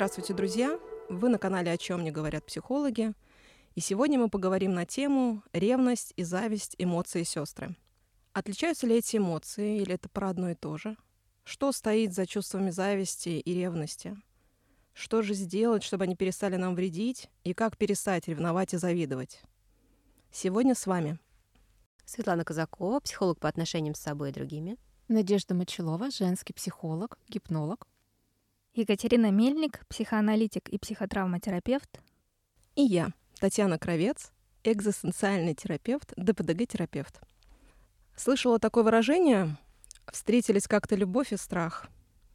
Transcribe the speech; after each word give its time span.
Здравствуйте, 0.00 0.32
друзья! 0.32 0.80
Вы 1.10 1.28
на 1.28 1.36
канале 1.36 1.70
«О 1.70 1.76
чем 1.76 2.02
не 2.02 2.10
говорят 2.10 2.46
психологи». 2.46 3.12
И 3.74 3.80
сегодня 3.80 4.18
мы 4.18 4.30
поговорим 4.30 4.72
на 4.72 4.86
тему 4.86 5.42
ревность 5.52 6.14
и 6.16 6.22
зависть, 6.22 6.74
эмоции 6.78 7.22
сестры. 7.22 7.76
Отличаются 8.32 8.86
ли 8.86 8.96
эти 8.96 9.18
эмоции 9.18 9.82
или 9.82 9.92
это 9.92 10.08
про 10.08 10.30
одно 10.30 10.52
и 10.52 10.54
то 10.54 10.78
же? 10.78 10.96
Что 11.44 11.70
стоит 11.70 12.14
за 12.14 12.26
чувствами 12.26 12.70
зависти 12.70 13.28
и 13.28 13.52
ревности? 13.52 14.16
Что 14.94 15.20
же 15.20 15.34
сделать, 15.34 15.82
чтобы 15.82 16.04
они 16.04 16.16
перестали 16.16 16.56
нам 16.56 16.74
вредить? 16.74 17.28
И 17.44 17.52
как 17.52 17.76
перестать 17.76 18.26
ревновать 18.26 18.72
и 18.72 18.78
завидовать? 18.78 19.42
Сегодня 20.32 20.74
с 20.74 20.86
вами 20.86 21.18
Светлана 22.06 22.46
Казакова, 22.46 23.00
психолог 23.00 23.38
по 23.38 23.50
отношениям 23.50 23.94
с 23.94 24.00
собой 24.00 24.30
и 24.30 24.32
другими. 24.32 24.78
Надежда 25.08 25.54
Мочелова, 25.54 26.10
женский 26.10 26.54
психолог, 26.54 27.18
гипнолог. 27.28 27.86
Екатерина 28.80 29.30
Мельник, 29.30 29.86
психоаналитик 29.88 30.70
и 30.70 30.78
психотравматерапевт. 30.78 32.00
И 32.76 32.82
я, 32.82 33.10
Татьяна 33.38 33.78
Кровец, 33.78 34.32
экзистенциальный 34.64 35.54
терапевт, 35.54 36.14
ДПДГ-терапевт. 36.16 37.20
Слышала 38.16 38.58
такое 38.58 38.82
выражение 38.82 39.58
«встретились 40.10 40.66
как-то 40.66 40.96
любовь 40.96 41.32
и 41.32 41.36
страх», 41.36 41.88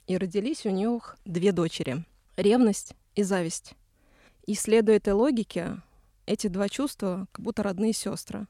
и 0.06 0.18
родились 0.18 0.68
у 0.68 0.70
них 0.70 1.18
две 1.26 1.52
дочери— 1.52 2.06
ревность 2.38 2.94
и 3.16 3.24
зависть. 3.24 3.74
И 4.46 4.54
следуя 4.54 4.98
этой 4.98 5.14
логике, 5.14 5.82
эти 6.28 6.46
два 6.46 6.70
чувства 6.70 7.28
как 7.32 7.44
будто 7.44 7.64
родные 7.64 7.94
сестры. 7.94 8.46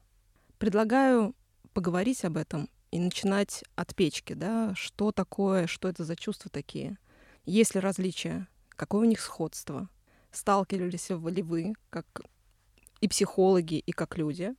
Предлагаю 0.58 1.34
поговорить 1.72 2.26
об 2.26 2.36
этом 2.36 2.68
и 2.90 2.98
начинать 2.98 3.64
от 3.74 3.94
печки, 3.94 4.34
да, 4.34 4.74
что 4.74 5.12
такое, 5.12 5.66
что 5.66 5.88
это 5.88 6.04
за 6.04 6.14
чувства 6.14 6.50
такие, 6.50 6.98
есть 7.46 7.74
ли 7.74 7.80
различия, 7.80 8.46
какое 8.70 9.02
у 9.02 9.08
них 9.08 9.20
сходство, 9.20 9.88
сталкивались 10.30 11.08
ли 11.08 11.42
вы, 11.42 11.74
как 11.90 12.06
и 13.00 13.08
психологи, 13.08 13.76
и 13.78 13.92
как 13.92 14.18
люди, 14.18 14.54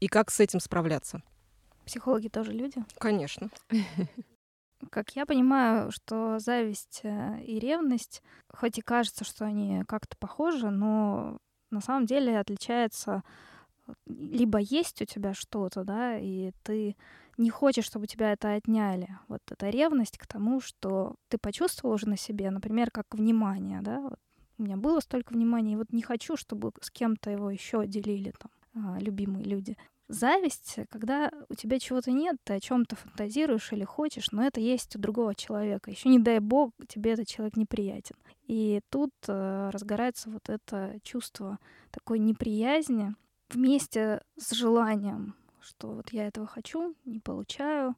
и 0.00 0.08
как 0.08 0.30
с 0.30 0.40
этим 0.40 0.60
справляться. 0.60 1.22
Психологи 1.86 2.28
тоже 2.28 2.52
люди? 2.52 2.84
Конечно. 2.98 3.50
Как 4.90 5.14
я 5.14 5.26
понимаю, 5.26 5.92
что 5.92 6.40
зависть 6.40 7.02
э, 7.04 7.40
и 7.44 7.60
ревность, 7.60 8.20
хоть 8.52 8.78
и 8.78 8.82
кажется, 8.82 9.22
что 9.22 9.44
они 9.44 9.84
как-то 9.86 10.16
похожи, 10.16 10.70
но 10.70 11.38
на 11.70 11.80
самом 11.80 12.04
деле 12.04 12.40
отличается 12.40 13.22
либо 14.06 14.58
есть 14.58 15.02
у 15.02 15.04
тебя 15.04 15.34
что-то, 15.34 15.84
да, 15.84 16.16
и 16.18 16.52
ты 16.62 16.96
не 17.38 17.50
хочешь, 17.50 17.84
чтобы 17.84 18.06
тебя 18.06 18.32
это 18.32 18.54
отняли. 18.54 19.08
Вот 19.28 19.40
эта 19.50 19.70
ревность 19.70 20.18
к 20.18 20.26
тому, 20.26 20.60
что 20.60 21.14
ты 21.28 21.38
почувствовал 21.38 21.94
уже 21.94 22.08
на 22.08 22.16
себе, 22.16 22.50
например, 22.50 22.90
как 22.90 23.06
внимание, 23.12 23.80
да, 23.82 24.00
вот 24.00 24.18
у 24.58 24.62
меня 24.62 24.76
было 24.76 25.00
столько 25.00 25.32
внимания, 25.32 25.72
и 25.72 25.76
вот 25.76 25.92
не 25.92 26.02
хочу, 26.02 26.36
чтобы 26.36 26.72
с 26.80 26.90
кем-то 26.90 27.30
его 27.30 27.50
еще 27.50 27.86
делили 27.86 28.32
там 28.38 28.50
а, 28.74 28.98
любимые 29.00 29.44
люди. 29.44 29.76
Зависть, 30.08 30.76
когда 30.90 31.30
у 31.48 31.54
тебя 31.54 31.78
чего-то 31.78 32.10
нет, 32.10 32.36
ты 32.44 32.54
о 32.54 32.60
чем-то 32.60 32.96
фантазируешь 32.96 33.72
или 33.72 33.84
хочешь, 33.84 34.30
но 34.30 34.44
это 34.44 34.60
есть 34.60 34.94
у 34.94 34.98
другого 34.98 35.34
человека. 35.34 35.90
Еще 35.90 36.10
не 36.10 36.18
дай 36.18 36.38
бог, 36.38 36.72
тебе 36.86 37.12
этот 37.12 37.28
человек 37.28 37.56
неприятен. 37.56 38.16
И 38.46 38.82
тут 38.90 39.10
э, 39.26 39.70
разгорается 39.72 40.28
вот 40.28 40.50
это 40.50 40.98
чувство 41.02 41.58
такой 41.90 42.18
неприязни 42.18 43.14
вместе 43.48 44.22
с 44.38 44.52
желанием, 44.52 45.34
что 45.62 45.92
вот 45.92 46.12
я 46.12 46.26
этого 46.26 46.46
хочу, 46.46 46.94
не 47.04 47.20
получаю. 47.20 47.94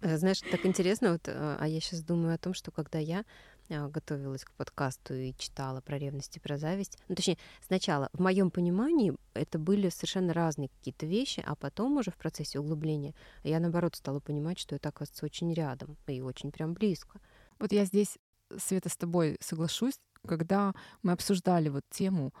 Э, 0.00 0.18
знаешь, 0.18 0.40
так 0.40 0.66
интересно, 0.66 1.12
вот, 1.12 1.28
э, 1.28 1.56
а 1.58 1.66
я 1.66 1.80
сейчас 1.80 2.02
думаю 2.02 2.34
о 2.34 2.38
том, 2.38 2.52
что 2.52 2.70
когда 2.70 2.98
я 2.98 3.24
а, 3.70 3.88
готовилась 3.88 4.44
к 4.44 4.52
подкасту 4.52 5.14
и 5.14 5.32
читала 5.38 5.80
про 5.80 5.96
ревность 5.98 6.36
и 6.36 6.40
про 6.40 6.58
зависть. 6.58 6.98
Ну, 7.08 7.14
точнее, 7.14 7.38
сначала, 7.66 8.10
в 8.12 8.20
моем 8.20 8.50
понимании, 8.50 9.14
это 9.32 9.58
были 9.58 9.88
совершенно 9.88 10.34
разные 10.34 10.68
какие-то 10.68 11.06
вещи, 11.06 11.42
а 11.46 11.54
потом 11.54 11.96
уже 11.96 12.10
в 12.10 12.16
процессе 12.16 12.58
углубления 12.58 13.14
я, 13.42 13.60
наоборот, 13.60 13.96
стала 13.96 14.20
понимать, 14.20 14.58
что 14.58 14.76
это, 14.76 14.90
оказывается, 14.90 15.24
очень 15.24 15.52
рядом 15.54 15.96
и 16.06 16.20
очень 16.20 16.52
прям 16.52 16.74
близко. 16.74 17.20
Вот 17.58 17.72
я 17.72 17.86
здесь, 17.86 18.18
Света, 18.58 18.90
с 18.90 18.96
тобой 18.96 19.38
соглашусь, 19.40 19.98
когда 20.26 20.74
мы 21.02 21.12
обсуждали 21.12 21.70
вот 21.70 21.84
тему 21.90 22.32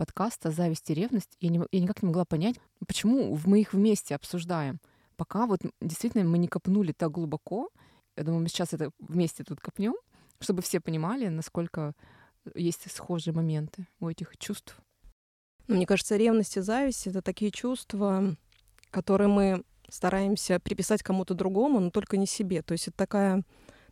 подкаста 0.00 0.50
«Зависть 0.50 0.88
и 0.88 0.94
ревность», 0.94 1.36
я, 1.40 1.50
не, 1.50 1.60
я 1.70 1.80
никак 1.80 2.02
не 2.02 2.06
могла 2.06 2.24
понять, 2.24 2.56
почему 2.88 3.38
мы 3.44 3.60
их 3.60 3.74
вместе 3.74 4.14
обсуждаем. 4.14 4.80
Пока 5.16 5.44
вот 5.44 5.60
действительно 5.82 6.24
мы 6.24 6.38
не 6.38 6.48
копнули 6.48 6.92
так 6.92 7.10
глубоко, 7.10 7.68
я 8.16 8.24
думаю, 8.24 8.40
мы 8.40 8.48
сейчас 8.48 8.72
это 8.72 8.92
вместе 8.98 9.44
тут 9.44 9.60
копнем, 9.60 9.92
чтобы 10.38 10.62
все 10.62 10.80
понимали, 10.80 11.28
насколько 11.28 11.92
есть 12.54 12.90
схожие 12.90 13.34
моменты 13.34 13.86
у 14.00 14.08
этих 14.08 14.38
чувств. 14.38 14.74
Ну, 15.68 15.76
мне 15.76 15.84
кажется, 15.84 16.16
ревность 16.16 16.56
и 16.56 16.62
зависть— 16.62 17.06
это 17.06 17.20
такие 17.20 17.50
чувства, 17.50 18.34
которые 18.90 19.28
мы 19.28 19.64
стараемся 19.90 20.60
приписать 20.60 21.02
кому-то 21.02 21.34
другому, 21.34 21.78
но 21.78 21.90
только 21.90 22.16
не 22.16 22.26
себе. 22.26 22.62
То 22.62 22.72
есть 22.72 22.88
это 22.88 22.96
такая 22.96 23.44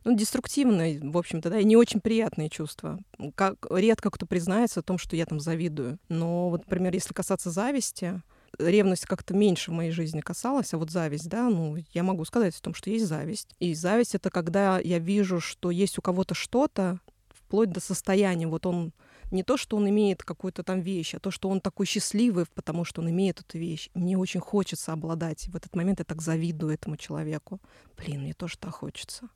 ну, 0.08 0.16
деструктивное, 0.16 0.98
в 1.02 1.19
общем-то, 1.19 1.50
да, 1.50 1.58
и 1.58 1.64
не 1.64 1.76
очень 1.76 2.00
приятные 2.00 2.48
чувства. 2.48 2.98
Как, 3.34 3.66
редко 3.70 4.10
кто 4.10 4.24
признается 4.24 4.80
о 4.80 4.82
том, 4.82 4.96
что 4.96 5.16
я 5.16 5.26
там 5.26 5.38
завидую. 5.38 5.98
Но 6.08 6.48
вот, 6.48 6.62
например, 6.62 6.94
если 6.94 7.12
касаться 7.12 7.50
зависти, 7.50 8.22
ревность 8.58 9.04
как-то 9.04 9.34
меньше 9.34 9.70
в 9.70 9.74
моей 9.74 9.91
жизни 9.91 10.20
касалась, 10.20 10.72
а 10.72 10.78
вот 10.78 10.91
зависть, 10.91 11.28
да, 11.28 11.50
ну, 11.50 11.76
я 11.92 12.02
могу 12.02 12.24
сказать 12.24 12.56
о 12.56 12.62
том, 12.62 12.72
что 12.72 12.88
есть 12.88 13.06
зависть. 13.06 13.54
И 13.58 13.74
зависть— 13.74 14.14
это 14.14 14.30
когда 14.30 14.78
я 14.78 14.98
вижу, 14.98 15.41
что 15.41 15.70
есть 15.70 15.98
у 15.98 16.02
кого-то 16.02 16.34
что-то, 16.34 17.00
вплоть 17.28 17.70
до 17.70 17.80
состояния, 17.80 18.47
вот 18.47 18.64
он 18.64 18.94
не 19.30 19.42
то, 19.42 19.58
что 19.58 19.76
он 19.76 19.91
имеет 19.91 20.22
какую-то 20.22 20.62
там 20.62 20.80
вещь, 20.80 21.14
а 21.14 21.20
то, 21.20 21.30
что 21.30 21.50
он 21.50 21.60
такой 21.60 21.84
счастливый, 21.84 22.47
потому 22.54 22.86
что 22.86 23.02
он 23.02 23.10
имеет 23.10 23.41
эту 23.41 23.58
вещь. 23.58 23.91
Мне 23.92 24.16
очень 24.16 24.41
хочется 24.41 24.94
обладать. 24.94 25.48
В 25.48 25.56
этот 25.56 25.76
момент 25.76 25.98
я 25.98 26.06
так 26.06 26.22
завидую 26.22 26.72
этому 26.72 26.97
человеку. 26.97 27.60
Блин, 27.98 28.22
мне 28.22 28.32
тоже 28.32 28.56
так 28.56 28.72
хочется. 28.72 29.28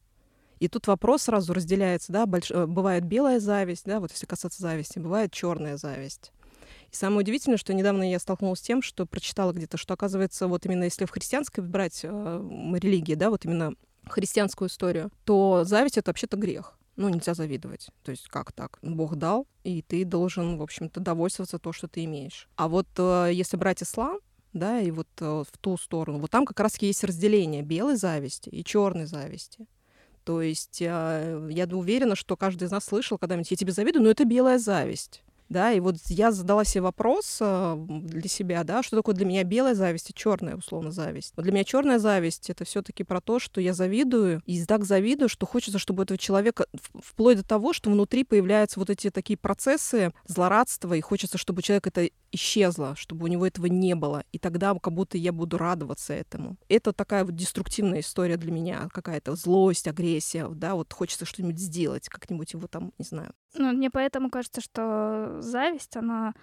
И 0.63 0.69
тут 0.69 0.87
вопрос 0.87 1.23
сразу 1.23 1.53
разделяется, 1.55 2.13
да, 2.13 2.25
больш... 2.25 2.53
Э, 2.53 2.67
бывает 2.67 3.05
белая 3.05 3.41
зависть, 3.41 3.85
да, 3.85 3.99
вот 3.99 4.13
если 4.13 4.27
касаться 4.27 4.63
зависти, 4.63 5.01
бывает 5.01 5.33
черная 5.33 5.77
зависть. 5.77 6.31
И 6.93 6.95
самое 6.95 7.23
удивительное, 7.23 7.59
что 7.59 7.75
недавно 7.75 8.09
я 8.09 8.21
столкнулась 8.21 8.61
с 8.61 8.63
тем, 8.63 8.81
что 8.81 9.05
прочитала 9.05 9.53
где-то, 9.53 9.77
что 9.77 9.95
оказывается, 9.95 10.47
вот 10.47 10.65
именно 10.65 10.85
если 10.85 11.05
в 11.05 11.11
христианской 11.11 11.65
брать 11.65 12.03
э, 12.05 12.09
религии, 12.81 13.17
да, 13.17 13.31
вот 13.31 13.45
именно 13.45 13.75
христианскую 14.07 14.69
историю, 14.69 15.11
то 15.25 15.65
зависть 15.65 15.99
это 15.99 16.11
вообще-то 16.11 16.37
грех. 16.37 16.79
Ну, 16.95 17.09
нельзя 17.09 17.35
завидовать. 17.35 17.89
То 18.05 18.13
есть 18.13 18.29
как 18.29 18.53
так? 18.53 18.79
Бог 18.83 19.17
дал, 19.17 19.49
и 19.65 19.83
ты 19.83 20.05
должен, 20.05 20.59
в 20.59 20.63
общем-то, 20.63 21.01
довольствоваться 21.01 21.59
то, 21.59 21.73
что 21.73 21.89
ты 21.89 22.05
имеешь. 22.05 22.49
А 22.55 22.69
вот 22.69 22.87
э, 22.99 23.31
если 23.33 23.57
брать 23.57 23.83
ислам, 23.83 24.21
да, 24.53 24.79
и 24.79 24.93
вот 24.93 25.09
э, 25.19 25.43
в 25.45 25.59
ту 25.59 25.77
сторону, 25.77 26.21
вот 26.21 26.31
там 26.31 26.47
как 26.47 26.61
раз 26.61 26.81
есть 26.81 27.03
разделение 27.03 27.63
белой 27.63 27.97
зависти 27.97 28.49
и 28.49 28.63
черной 28.63 29.07
зависти. 29.07 29.67
То 30.25 30.41
есть 30.43 30.81
э, 30.81 31.49
я 31.51 31.67
уверена, 31.67 32.15
что 32.15 32.37
каждый 32.37 32.65
из 32.65 32.71
нас 32.71 32.85
слышал 32.85 33.19
когда-нибудь 33.19 33.51
«я 33.51 33.57
тебе 33.57 33.73
завидую», 33.73 34.05
но 34.05 34.11
это 34.11 34.25
белая 34.25 34.59
зависть 34.59 35.23
да, 35.49 35.73
и 35.73 35.81
вот 35.81 35.97
я 36.09 36.33
задала 36.33 36.65
себе 36.65 36.83
вопрос 36.83 37.39
э, 37.41 37.77
для 37.89 38.29
себя, 38.29 38.65
да, 38.65 38.83
что 38.83 38.97
такое 38.97 39.15
для 39.15 39.27
меня 39.27 39.45
белая 39.45 39.75
зависть 39.75 40.11
и 40.11 40.15
черная, 40.15 40.57
условно, 40.57 40.91
зависть. 40.91 41.33
Но 41.37 41.43
для 41.43 41.53
меня 41.53 41.65
черная 41.65 41.99
зависть 41.99 42.51
это 42.51 42.65
все-таки 42.65 43.05
про 43.05 43.21
то, 43.21 43.39
что 43.39 43.61
я 43.61 43.75
завидую, 43.75 44.43
и 44.47 44.65
так 44.65 44.85
завидую, 44.85 45.29
что 45.29 45.47
хочется, 45.47 45.79
чтобы 45.79 46.05
этого 46.05 46.19
человека, 46.19 46.67
вплоть 46.95 47.39
до 47.39 47.47
того, 47.47 47.73
что 47.73 47.91
внутри 47.91 48.25
появляются 48.25 48.81
вот 48.81 48.91
эти 48.91 49.11
такие 49.11 49.37
процессы 49.37 50.13
злорадства, 50.27 50.95
и 50.95 51.01
хочется, 51.01 51.39
чтобы 51.39 51.59
у 51.59 51.63
человека 51.63 51.91
это 51.91 52.09
исчезло, 52.33 52.95
чтобы 52.97 53.25
у 53.25 53.29
него 53.29 53.47
этого 53.47 53.67
не 53.67 53.95
было, 53.95 54.25
и 54.33 54.39
тогда 54.39 54.75
как 54.79 54.95
будто 54.95 55.19
я 55.19 55.33
буду 55.33 55.59
радоваться 55.59 56.15
этому. 56.15 56.57
Это 56.69 56.93
такая 56.93 57.25
вот 57.25 57.37
деструктивная 57.37 58.01
история 58.01 58.37
для 58.37 58.51
меня, 58.51 58.89
какая-то 58.93 59.37
злость, 59.37 59.87
агрессия, 59.87 60.49
да, 60.49 60.75
вот 60.75 60.93
хочется 60.93 61.27
что-нибудь 61.27 61.59
сделать, 61.59 62.09
как-нибудь 62.09 62.53
его 62.55 62.67
там, 62.67 62.93
не 62.99 63.05
знаю. 63.05 63.33
Ну, 63.55 63.73
мне 63.73 63.91
поэтому 63.91 64.31
кажется, 64.31 64.63
что 64.63 65.42
зависть, 65.43 65.97
она 65.97 66.35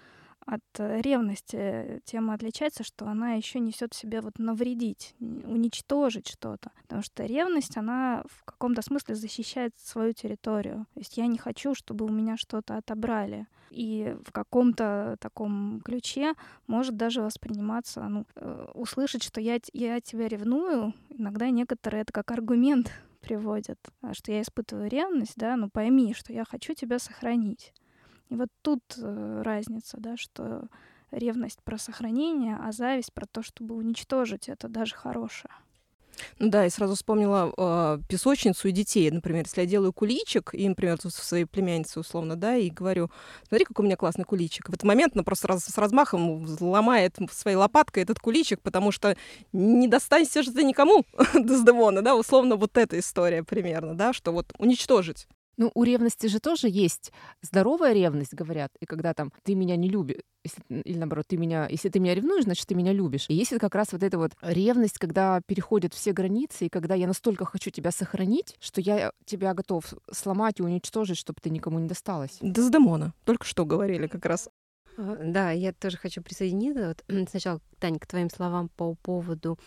от 0.46 0.62
э, 0.78 1.00
ревности 1.00 2.00
тема 2.04 2.34
отличается, 2.34 2.82
что 2.82 3.06
она 3.06 3.34
еще 3.34 3.60
несет 3.60 3.94
в 3.94 3.96
себе 3.96 4.20
вот 4.20 4.38
навредить, 4.38 5.14
уничтожить 5.20 6.28
что-то. 6.28 6.70
Потому 6.82 7.02
что 7.02 7.24
ревность, 7.24 7.76
она 7.76 8.24
в 8.26 8.44
каком-то 8.44 8.82
смысле 8.82 9.14
защищает 9.14 9.74
свою 9.78 10.12
территорию. 10.12 10.86
То 10.94 11.00
есть 11.00 11.16
я 11.16 11.26
не 11.26 11.38
хочу, 11.38 11.74
чтобы 11.74 12.06
у 12.06 12.08
меня 12.08 12.36
что-то 12.36 12.76
отобрали. 12.76 13.46
И 13.70 14.16
в 14.26 14.32
каком-то 14.32 15.16
таком 15.20 15.80
ключе 15.84 16.34
может 16.66 16.96
даже 16.96 17.22
восприниматься, 17.22 18.02
ну, 18.02 18.26
э, 18.34 18.66
услышать, 18.74 19.22
что 19.22 19.40
я, 19.40 19.58
я 19.72 20.00
тебя 20.00 20.26
ревную, 20.26 20.94
иногда 21.10 21.50
некоторые 21.50 22.02
это 22.02 22.12
как 22.12 22.30
аргумент 22.32 22.90
приводят, 23.20 23.78
что 24.12 24.32
я 24.32 24.42
испытываю 24.42 24.88
ревность, 24.88 25.36
да, 25.36 25.56
ну 25.56 25.70
пойми, 25.70 26.14
что 26.14 26.32
я 26.32 26.44
хочу 26.44 26.74
тебя 26.74 26.98
сохранить. 26.98 27.72
И 28.30 28.36
вот 28.36 28.48
тут 28.62 28.82
э, 28.96 29.42
разница, 29.44 29.96
да, 29.98 30.16
что 30.16 30.68
ревность 31.10 31.60
про 31.64 31.78
сохранение, 31.78 32.56
а 32.56 32.72
зависть 32.72 33.12
про 33.12 33.26
то, 33.26 33.42
чтобы 33.42 33.74
уничтожить 33.74 34.48
это 34.48 34.68
даже 34.68 34.94
хорошее. 34.94 35.52
Ну 36.38 36.50
да, 36.50 36.66
и 36.66 36.70
сразу 36.70 36.94
вспомнила 36.94 37.52
э, 37.56 37.98
песочницу 38.08 38.68
и 38.68 38.72
детей. 38.72 39.10
Например, 39.10 39.44
если 39.44 39.62
я 39.62 39.66
делаю 39.66 39.92
куличик, 39.92 40.50
и, 40.54 40.68
например, 40.68 40.98
тут 40.98 41.12
своей 41.12 41.44
племяннице 41.44 41.98
условно, 41.98 42.36
да, 42.36 42.56
и 42.56 42.70
говорю, 42.70 43.10
смотри, 43.48 43.64
какой 43.64 43.84
у 43.84 43.86
меня 43.86 43.96
классный 43.96 44.24
куличик. 44.24 44.68
В 44.68 44.72
этот 44.72 44.84
момент 44.84 45.14
она 45.14 45.24
просто 45.24 45.48
раз, 45.48 45.64
с 45.64 45.78
размахом 45.78 46.46
ломает 46.60 47.16
своей 47.32 47.56
лопаткой 47.56 48.02
этот 48.02 48.18
куличик, 48.18 48.60
потому 48.60 48.92
что 48.92 49.16
не 49.52 49.88
достанься 49.88 50.42
же 50.42 50.52
ты 50.52 50.62
никому 50.62 51.04
Дездемона, 51.34 52.02
да, 52.02 52.14
условно 52.14 52.56
вот 52.56 52.76
эта 52.76 52.98
история 52.98 53.42
примерно, 53.42 53.94
да, 53.94 54.12
что 54.12 54.32
вот 54.32 54.52
уничтожить. 54.58 55.26
Ну, 55.56 55.70
у 55.74 55.84
ревности 55.84 56.26
же 56.26 56.40
тоже 56.40 56.68
есть 56.68 57.12
здоровая 57.42 57.92
ревность, 57.92 58.34
говорят. 58.34 58.72
И 58.80 58.86
когда 58.86 59.14
там 59.14 59.32
ты 59.42 59.54
меня 59.54 59.76
не 59.76 59.88
любишь, 59.88 60.22
если, 60.44 60.62
или 60.68 60.96
наоборот, 60.96 61.26
ты 61.28 61.36
меня, 61.36 61.68
если 61.68 61.88
ты 61.88 62.00
меня 62.00 62.14
ревнуешь, 62.14 62.44
значит, 62.44 62.66
ты 62.66 62.74
меня 62.74 62.92
любишь. 62.92 63.26
И 63.28 63.34
есть 63.34 63.56
как 63.58 63.74
раз 63.74 63.92
вот 63.92 64.02
эта 64.02 64.16
вот 64.18 64.32
ревность, 64.40 64.98
когда 64.98 65.40
переходят 65.46 65.92
все 65.92 66.12
границы, 66.12 66.66
и 66.66 66.68
когда 66.68 66.94
я 66.94 67.06
настолько 67.06 67.44
хочу 67.44 67.70
тебя 67.70 67.90
сохранить, 67.90 68.56
что 68.58 68.80
я 68.80 69.12
тебя 69.26 69.52
готов 69.54 69.92
сломать 70.10 70.60
и 70.60 70.62
уничтожить, 70.62 71.18
чтобы 71.18 71.40
ты 71.42 71.50
никому 71.50 71.78
не 71.78 71.88
досталась. 71.88 72.38
Дездемона. 72.40 73.12
Только 73.24 73.44
что 73.44 73.66
говорили 73.66 74.06
как 74.06 74.24
раз. 74.24 74.48
А, 74.96 75.16
да, 75.22 75.50
я 75.50 75.72
тоже 75.72 75.96
хочу 75.96 76.22
присоединиться. 76.22 76.94
Вот 77.08 77.28
сначала, 77.28 77.60
Таня, 77.78 77.98
к 77.98 78.06
твоим 78.06 78.30
словам 78.30 78.68
по 78.68 78.94
поводу 78.94 79.58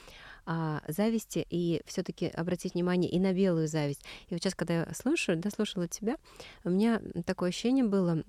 а, 0.46 0.82
зависти 0.88 1.46
и 1.50 1.82
все-таки 1.86 2.28
обратить 2.28 2.74
внимание 2.74 3.10
и 3.10 3.20
на 3.20 3.34
белую 3.34 3.68
зависть. 3.68 4.02
И 4.28 4.34
вот 4.34 4.42
сейчас, 4.42 4.56
когда 4.56 4.74
я 4.74 4.88
слушаю, 4.94 5.38
да, 5.38 5.50
слушала 5.50 5.88
тебя, 5.88 6.18
у 6.64 6.70
меня 6.70 7.02
такое 7.26 7.50
ощущение 7.50 7.86
было, 7.86 8.24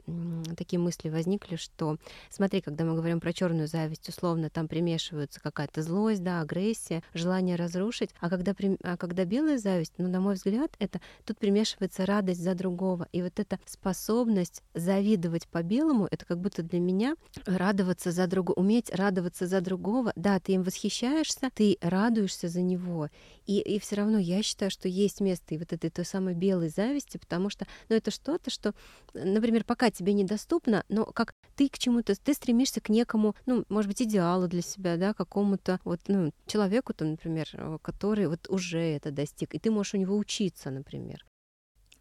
такие 0.57 0.79
мысли 0.79 1.09
возникли, 1.09 1.57
что 1.57 1.97
смотри, 2.31 2.61
когда 2.61 2.85
мы 2.85 2.95
говорим 2.95 3.21
про 3.21 3.33
черную 3.33 3.67
зависть, 3.67 4.09
условно 4.09 4.51
там 4.51 4.69
примешиваются 4.69 5.41
какая-то 5.41 5.83
злость, 5.83 6.23
да, 6.23 6.41
агрессия, 6.41 7.03
желание 7.15 7.57
разрушить, 7.57 8.11
а 8.21 8.31
когда, 8.31 8.55
а 8.83 8.97
когда 8.97 9.25
белая 9.25 9.59
зависть, 9.59 9.95
ну, 9.99 10.09
на 10.09 10.21
мой 10.21 10.35
взгляд, 10.35 10.71
это 10.79 11.01
тут 11.25 11.39
примешивается 11.39 12.07
радость 12.07 12.43
за 12.43 12.55
другого. 12.55 13.09
И 13.13 13.23
вот 13.23 13.39
эта 13.41 13.59
способность 13.67 14.63
завидовать 14.75 15.49
по-белому, 15.49 16.07
это 16.11 16.25
как 16.25 16.39
будто 16.39 16.63
для 16.63 16.81
меня 16.81 17.17
радоваться 17.47 18.13
за 18.13 18.27
другого, 18.27 18.57
уметь 18.57 18.95
радоваться 18.95 19.47
за 19.47 19.61
другого. 19.61 20.13
Да, 20.17 20.39
ты 20.39 20.53
им 20.53 20.63
восхищаешься, 20.63 21.51
ты 21.55 21.79
радуешься 21.81 22.04
радуешься 22.05 22.49
за 22.49 22.61
него. 22.61 23.09
И, 23.47 23.61
и 23.61 23.79
все 23.79 23.97
равно 23.97 24.19
я 24.19 24.43
считаю, 24.43 24.71
что 24.71 24.89
есть 24.89 25.21
место 25.21 25.55
и 25.55 25.59
вот 25.59 25.73
этой 25.73 25.91
той 25.91 26.05
самой 26.05 26.35
белой 26.35 26.69
зависти, 26.69 27.19
потому 27.19 27.51
что 27.51 27.67
ну, 27.89 27.97
это 27.97 28.11
что-то, 28.11 28.51
что, 28.51 28.75
например, 29.15 29.65
пока 29.65 29.91
тебе 29.91 30.13
недоступно, 30.13 30.85
но 30.89 31.07
как 31.07 31.35
ты 31.57 31.69
к 31.69 31.79
чему-то, 31.79 32.15
ты 32.15 32.35
стремишься 32.35 32.81
к 32.81 32.89
некому, 32.89 33.35
ну, 33.47 33.65
может 33.69 33.89
быть, 33.89 34.03
идеалу 34.03 34.49
для 34.49 34.63
себя, 34.63 34.97
да, 34.97 35.15
какому-то 35.15 35.81
вот, 35.85 36.01
ну, 36.09 36.33
человеку, 36.47 36.93
то, 36.95 37.05
например, 37.05 37.49
э, 37.53 37.79
который 37.83 38.27
вот 38.27 38.49
уже 38.49 38.81
это 38.81 39.11
достиг, 39.11 39.55
и 39.55 39.59
ты 39.59 39.71
можешь 39.71 39.95
у 39.95 39.99
него 39.99 40.17
учиться, 40.17 40.71
например. 40.71 41.25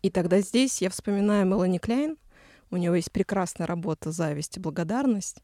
И 0.01 0.09
тогда 0.09 0.41
здесь 0.41 0.81
я 0.81 0.89
вспоминаю 0.89 1.45
Мелани 1.45 1.77
Кляйн, 1.77 2.17
у 2.71 2.77
него 2.77 2.95
есть 2.95 3.11
прекрасная 3.11 3.67
работа 3.67 4.11
«Зависть 4.11 4.57
и 4.57 4.59
благодарность», 4.59 5.37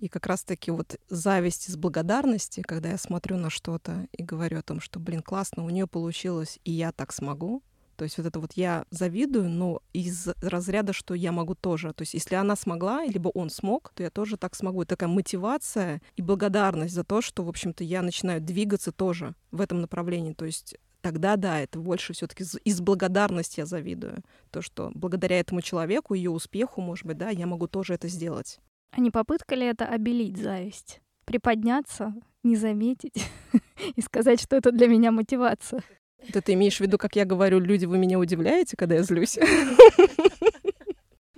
и 0.00 0.08
как 0.08 0.26
раз-таки 0.26 0.70
вот 0.70 0.98
зависть 1.08 1.68
из 1.68 1.76
благодарности, 1.76 2.62
когда 2.62 2.90
я 2.90 2.98
смотрю 2.98 3.36
на 3.36 3.50
что-то 3.50 4.08
и 4.12 4.22
говорю 4.22 4.58
о 4.58 4.62
том, 4.62 4.80
что, 4.80 4.98
блин, 4.98 5.22
классно, 5.22 5.64
у 5.64 5.70
нее 5.70 5.86
получилось, 5.86 6.58
и 6.64 6.72
я 6.72 6.90
так 6.90 7.12
смогу. 7.12 7.62
То 7.96 8.04
есть 8.04 8.16
вот 8.16 8.26
это 8.26 8.40
вот 8.40 8.54
я 8.54 8.86
завидую, 8.90 9.50
но 9.50 9.82
из 9.92 10.28
разряда, 10.40 10.94
что 10.94 11.12
я 11.12 11.32
могу 11.32 11.54
тоже. 11.54 11.92
То 11.92 12.00
есть 12.00 12.14
если 12.14 12.34
она 12.34 12.56
смогла, 12.56 13.04
либо 13.04 13.28
он 13.28 13.50
смог, 13.50 13.92
то 13.94 14.02
я 14.02 14.08
тоже 14.08 14.38
так 14.38 14.56
смогу. 14.56 14.86
Такая 14.86 15.10
мотивация 15.10 16.00
и 16.16 16.22
благодарность 16.22 16.94
за 16.94 17.04
то, 17.04 17.20
что, 17.20 17.44
в 17.44 17.50
общем-то, 17.50 17.84
я 17.84 18.00
начинаю 18.00 18.40
двигаться 18.40 18.90
тоже 18.90 19.34
в 19.50 19.60
этом 19.60 19.82
направлении. 19.82 20.32
То 20.32 20.46
есть 20.46 20.78
тогда 21.02 21.36
да, 21.36 21.60
это 21.60 21.78
больше 21.78 22.14
все-таки 22.14 22.44
из 22.64 22.80
благодарности 22.80 23.60
я 23.60 23.66
завидую. 23.66 24.24
То, 24.50 24.62
что 24.62 24.90
благодаря 24.94 25.38
этому 25.38 25.60
человеку, 25.60 26.14
ее 26.14 26.30
успеху, 26.30 26.80
может 26.80 27.04
быть, 27.04 27.18
да, 27.18 27.28
я 27.28 27.46
могу 27.46 27.66
тоже 27.66 27.92
это 27.92 28.08
сделать. 28.08 28.60
А 28.92 29.00
не 29.00 29.10
попытка 29.10 29.54
ли 29.54 29.66
это 29.66 29.86
обелить 29.86 30.36
зависть? 30.36 31.00
Приподняться, 31.24 32.14
не 32.42 32.56
заметить 32.56 33.24
и 33.96 34.00
сказать, 34.00 34.40
что 34.40 34.56
это 34.56 34.72
для 34.72 34.88
меня 34.88 35.12
мотивация. 35.12 35.82
Это 36.26 36.42
ты 36.42 36.52
имеешь 36.54 36.76
в 36.76 36.80
виду, 36.80 36.98
как 36.98 37.16
я 37.16 37.24
говорю, 37.24 37.60
люди, 37.60 37.86
вы 37.86 37.98
меня 37.98 38.18
удивляете, 38.18 38.76
когда 38.76 38.96
я 38.96 39.02
злюсь? 39.02 39.38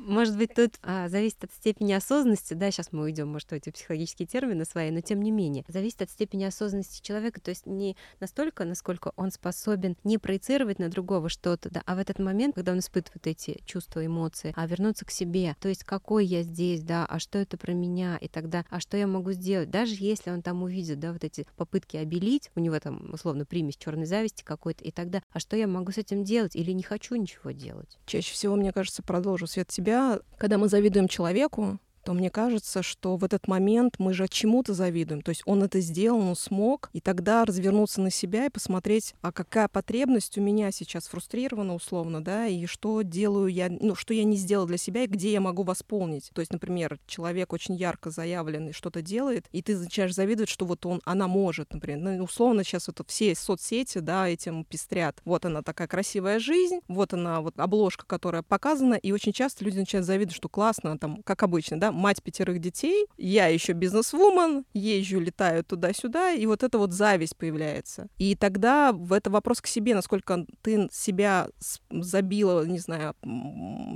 Может 0.04 0.36
быть, 0.36 0.54
тут 0.54 0.74
а, 0.82 1.08
зависит 1.08 1.44
от 1.44 1.52
степени 1.52 1.92
осознанности, 1.92 2.54
да, 2.54 2.70
сейчас 2.70 2.92
мы 2.92 3.04
уйдем, 3.04 3.28
может, 3.28 3.50
в 3.50 3.52
эти 3.52 3.70
психологические 3.70 4.26
термины 4.26 4.64
свои, 4.64 4.90
но 4.90 5.00
тем 5.00 5.22
не 5.22 5.30
менее, 5.30 5.64
зависит 5.68 6.02
от 6.02 6.10
степени 6.10 6.44
осознанности 6.44 7.00
человека, 7.02 7.40
то 7.40 7.50
есть 7.50 7.66
не 7.66 7.96
настолько, 8.18 8.64
насколько 8.64 9.12
он 9.14 9.30
способен 9.30 9.96
не 10.02 10.18
проецировать 10.18 10.80
на 10.80 10.88
другого 10.88 11.28
что-то, 11.28 11.70
да, 11.70 11.82
а 11.86 11.94
в 11.94 11.98
этот 11.98 12.18
момент, 12.18 12.56
когда 12.56 12.72
он 12.72 12.80
испытывает 12.80 13.26
эти 13.28 13.62
чувства, 13.64 14.04
эмоции, 14.04 14.52
а 14.56 14.66
вернуться 14.66 15.04
к 15.04 15.12
себе, 15.12 15.54
то 15.60 15.68
есть 15.68 15.84
какой 15.84 16.26
я 16.26 16.42
здесь, 16.42 16.82
да, 16.82 17.06
а 17.06 17.20
что 17.20 17.38
это 17.38 17.56
про 17.56 17.72
меня, 17.72 18.16
и 18.16 18.26
тогда, 18.26 18.64
а 18.70 18.80
что 18.80 18.96
я 18.96 19.06
могу 19.06 19.32
сделать, 19.32 19.70
даже 19.70 19.94
если 19.98 20.30
он 20.30 20.42
там 20.42 20.64
увидит, 20.64 20.98
да, 20.98 21.12
вот 21.12 21.22
эти 21.22 21.46
попытки 21.56 21.96
обелить, 21.96 22.50
у 22.56 22.60
него 22.60 22.78
там, 22.80 23.12
условно, 23.12 23.44
примесь 23.44 23.76
черной 23.76 24.06
зависти 24.06 24.42
какой-то, 24.42 24.82
и 24.82 24.90
тогда, 24.90 25.22
а 25.30 25.38
что 25.38 25.56
я 25.56 25.68
могу 25.68 25.92
с 25.92 25.98
этим 25.98 26.24
делать, 26.24 26.56
или 26.56 26.72
не 26.72 26.82
хочу 26.82 27.14
ничего 27.14 27.52
делать? 27.52 27.98
Чаще 28.06 28.32
всего, 28.32 28.56
мне 28.56 28.72
кажется, 28.72 29.02
продолжу 29.04 29.46
свет 29.46 29.70
себя, 29.70 29.91
когда 30.38 30.58
мы 30.58 30.68
завидуем 30.68 31.08
человеку, 31.08 31.78
то 32.04 32.12
мне 32.12 32.30
кажется, 32.30 32.82
что 32.82 33.16
в 33.16 33.24
этот 33.24 33.48
момент 33.48 33.96
мы 33.98 34.12
же 34.12 34.26
чему-то 34.28 34.74
завидуем. 34.74 35.22
То 35.22 35.30
есть 35.30 35.42
он 35.46 35.62
это 35.62 35.80
сделал, 35.80 36.20
он 36.20 36.36
смог, 36.36 36.90
и 36.92 37.00
тогда 37.00 37.44
развернуться 37.44 38.00
на 38.00 38.10
себя 38.10 38.46
и 38.46 38.50
посмотреть, 38.50 39.14
а 39.20 39.32
какая 39.32 39.68
потребность 39.68 40.38
у 40.38 40.40
меня 40.40 40.70
сейчас 40.72 41.06
фрустрирована 41.06 41.74
условно, 41.74 42.22
да, 42.22 42.46
и 42.46 42.66
что 42.66 43.02
делаю 43.02 43.48
я, 43.48 43.68
ну, 43.70 43.94
что 43.94 44.14
я 44.14 44.24
не 44.24 44.36
сделал 44.36 44.66
для 44.66 44.76
себя, 44.76 45.04
и 45.04 45.06
где 45.06 45.32
я 45.32 45.40
могу 45.40 45.62
восполнить. 45.62 46.30
То 46.32 46.40
есть, 46.40 46.52
например, 46.52 46.98
человек 47.06 47.52
очень 47.52 47.74
ярко 47.74 48.10
заявленный 48.10 48.72
что-то 48.72 49.02
делает, 49.02 49.46
и 49.52 49.62
ты 49.62 49.76
начинаешь 49.76 50.14
завидовать, 50.14 50.48
что 50.48 50.66
вот 50.66 50.84
он, 50.86 51.00
она 51.04 51.28
может, 51.28 51.72
например. 51.72 51.98
Ну, 51.98 52.24
условно 52.24 52.64
сейчас 52.64 52.88
вот 52.88 53.02
все 53.06 53.34
соцсети, 53.34 53.98
да, 53.98 54.28
этим 54.28 54.64
пестрят. 54.64 55.20
Вот 55.24 55.44
она 55.44 55.62
такая 55.62 55.88
красивая 55.88 56.38
жизнь, 56.38 56.80
вот 56.88 57.12
она 57.12 57.40
вот 57.40 57.58
обложка, 57.58 58.06
которая 58.06 58.42
показана, 58.42 58.94
и 58.94 59.12
очень 59.12 59.32
часто 59.32 59.64
люди 59.64 59.78
начинают 59.78 60.06
завидовать, 60.06 60.36
что 60.36 60.48
классно, 60.48 60.98
там, 60.98 61.22
как 61.22 61.42
обычно, 61.42 61.78
да, 61.78 61.91
мать 61.92 62.22
пятерых 62.22 62.58
детей, 62.58 63.06
я 63.16 63.46
еще 63.46 63.72
бизнесвумен, 63.72 64.64
езжу, 64.74 65.20
летаю 65.20 65.64
туда-сюда, 65.64 66.32
и 66.32 66.46
вот 66.46 66.62
эта 66.62 66.78
вот 66.78 66.92
зависть 66.92 67.36
появляется. 67.36 68.08
И 68.18 68.34
тогда 68.34 68.92
в 68.92 69.12
это 69.12 69.30
вопрос 69.30 69.60
к 69.60 69.66
себе, 69.66 69.94
насколько 69.94 70.46
ты 70.62 70.88
себя 70.90 71.48
забила, 71.90 72.64
не 72.64 72.78
знаю, 72.78 73.14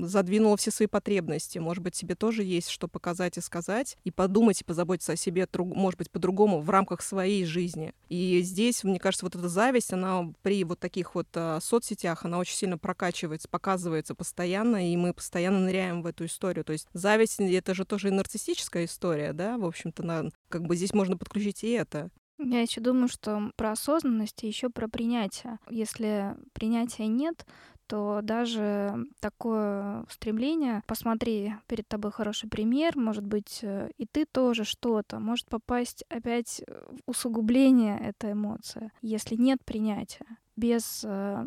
задвинула 0.03 0.57
все 0.57 0.71
свои 0.71 0.87
потребности. 0.87 1.59
Может 1.59 1.83
быть, 1.83 1.95
тебе 1.95 2.15
тоже 2.15 2.43
есть 2.43 2.69
что 2.69 2.89
показать 2.89 3.39
и 3.39 3.41
сказать, 3.41 3.97
и 4.05 4.11
подумать, 4.11 4.61
и 4.61 4.65
позаботиться 4.65 5.13
о 5.13 5.17
себе, 5.17 5.49
может 5.57 5.99
быть, 5.99 6.11
по-другому 6.11 6.61
в 6.61 6.71
рамках 6.71 7.03
своей 7.03 7.45
жизни. 7.45 7.95
И 8.09 8.41
здесь, 8.43 8.85
мне 8.85 8.99
кажется, 8.99 9.25
вот 9.25 9.35
эта 9.35 9.49
зависть, 9.49 9.93
она 9.93 10.33
при 10.43 10.63
вот 10.65 10.79
таких 10.79 11.15
вот 11.15 11.29
а, 11.35 11.59
соцсетях, 11.61 12.25
она 12.25 12.39
очень 12.39 12.57
сильно 12.57 12.79
прокачивается, 12.79 13.49
показывается 13.49 14.15
постоянно, 14.15 14.93
и 14.93 14.97
мы 14.97 15.15
постоянно 15.15 15.61
ныряем 15.61 16.03
в 16.03 16.07
эту 16.07 16.27
историю. 16.27 16.65
То 16.65 16.73
есть 16.73 16.89
зависть— 16.93 17.37
это 17.41 17.75
же 17.75 17.85
тоже 17.87 18.09
и 18.09 18.13
нарциссическая 18.13 18.85
история, 18.85 19.33
да, 19.33 19.59
в 19.59 19.65
общем-то, 19.65 20.05
на, 20.05 20.31
как 20.49 20.67
бы 20.67 20.77
здесь 20.77 20.93
можно 20.93 21.17
подключить 21.17 21.65
и 21.65 21.71
это. 21.71 22.11
Я 22.39 22.61
еще 22.61 22.81
думаю, 22.81 23.09
что 23.09 23.51
про 23.57 23.73
осознанность 23.73 24.45
и 24.45 24.47
еще 24.47 24.69
про 24.69 24.89
принятие. 24.89 25.59
Если 25.71 26.37
принятия 26.53 27.07
нет, 27.07 27.47
то 27.87 28.21
даже 28.23 29.07
такое 29.21 30.05
стремление, 30.11 30.83
посмотри, 30.87 31.55
перед 31.67 31.87
тобой 31.89 32.11
хороший 32.11 32.49
пример, 32.49 32.97
может 32.97 33.25
быть, 33.25 33.61
э, 33.63 33.91
и 33.97 34.07
ты 34.07 34.27
тоже 34.27 34.65
что-то, 34.65 35.21
может 35.21 35.49
попасть 35.49 36.05
опять 36.09 36.63
в 36.67 37.11
усугубление 37.11 37.99
этой 37.99 38.33
эмоции, 38.33 38.91
если 39.03 39.37
нет 39.37 39.65
принятия. 39.65 40.27
Без 40.57 41.05
э, 41.05 41.47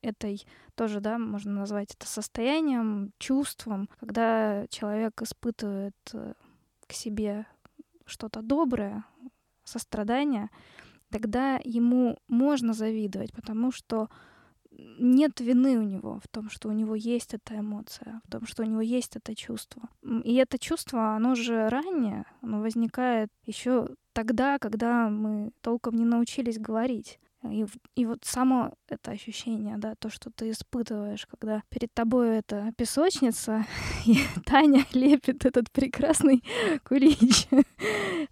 этой 0.00 0.44
тоже, 0.74 1.00
да, 1.00 1.18
можно 1.18 1.52
назвать 1.52 1.94
это 1.94 2.06
состоянием, 2.06 3.12
чувством, 3.18 3.88
когда 4.00 4.66
человек 4.68 5.22
испытывает 5.22 5.96
э, 6.12 6.34
к 6.86 6.92
себе 6.92 7.46
что-то 8.04 8.42
доброе, 8.42 9.04
сострадание, 9.64 10.50
тогда 11.10 11.60
ему 11.64 12.18
можно 12.28 12.72
завидовать, 12.72 13.32
потому 13.32 13.70
что 13.70 14.08
нет 14.98 15.40
вины 15.40 15.78
у 15.78 15.82
него 15.82 16.20
в 16.22 16.28
том, 16.28 16.48
что 16.48 16.68
у 16.68 16.72
него 16.72 16.94
есть 16.94 17.34
эта 17.34 17.58
эмоция, 17.58 18.20
в 18.24 18.30
том, 18.30 18.46
что 18.46 18.62
у 18.62 18.66
него 18.66 18.80
есть 18.80 19.16
это 19.16 19.34
чувство. 19.34 19.88
И 20.24 20.34
это 20.34 20.58
чувство, 20.58 21.14
оно 21.14 21.34
же 21.34 21.68
раннее, 21.68 22.24
оно 22.40 22.60
возникает 22.60 23.30
еще 23.44 23.88
тогда, 24.12 24.58
когда 24.58 25.08
мы 25.08 25.52
толком 25.60 25.96
не 25.96 26.04
научились 26.04 26.58
говорить. 26.58 27.18
И, 27.50 27.66
и 27.96 28.06
вот 28.06 28.24
само 28.24 28.72
это 28.88 29.10
ощущение, 29.10 29.76
да, 29.76 29.94
то, 29.96 30.10
что 30.10 30.30
ты 30.30 30.50
испытываешь, 30.50 31.26
когда 31.26 31.62
перед 31.70 31.92
тобой 31.92 32.38
эта 32.38 32.72
песочница, 32.76 33.64
и 34.06 34.18
Таня 34.44 34.84
лепит 34.92 35.44
этот 35.44 35.70
прекрасный 35.70 36.44
кулич. 36.84 37.48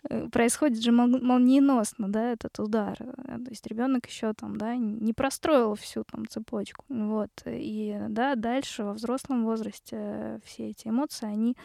э, 0.09 0.29
происходит 0.29 0.83
же 0.83 0.93
молниеносно, 0.93 2.11
да, 2.11 2.33
этот 2.33 2.59
удар. 2.61 2.97
Э, 3.00 3.38
то 3.38 3.50
есть 3.50 3.67
ребенок 3.67 4.07
еще 4.07 4.33
там, 4.35 4.57
да, 4.57 4.76
не 4.76 5.12
простроил 5.12 5.75
всю 5.75 6.05
там 6.05 6.26
цепочку. 6.29 6.85
Вот. 6.88 7.31
И 7.47 7.97
да, 8.09 8.35
дальше 8.37 8.85
во 8.85 8.93
взрослом 8.93 9.45
возрасте 9.45 10.40
все 10.45 10.71
эти 10.71 10.88
эмоции, 10.88 11.26
они 11.26 11.57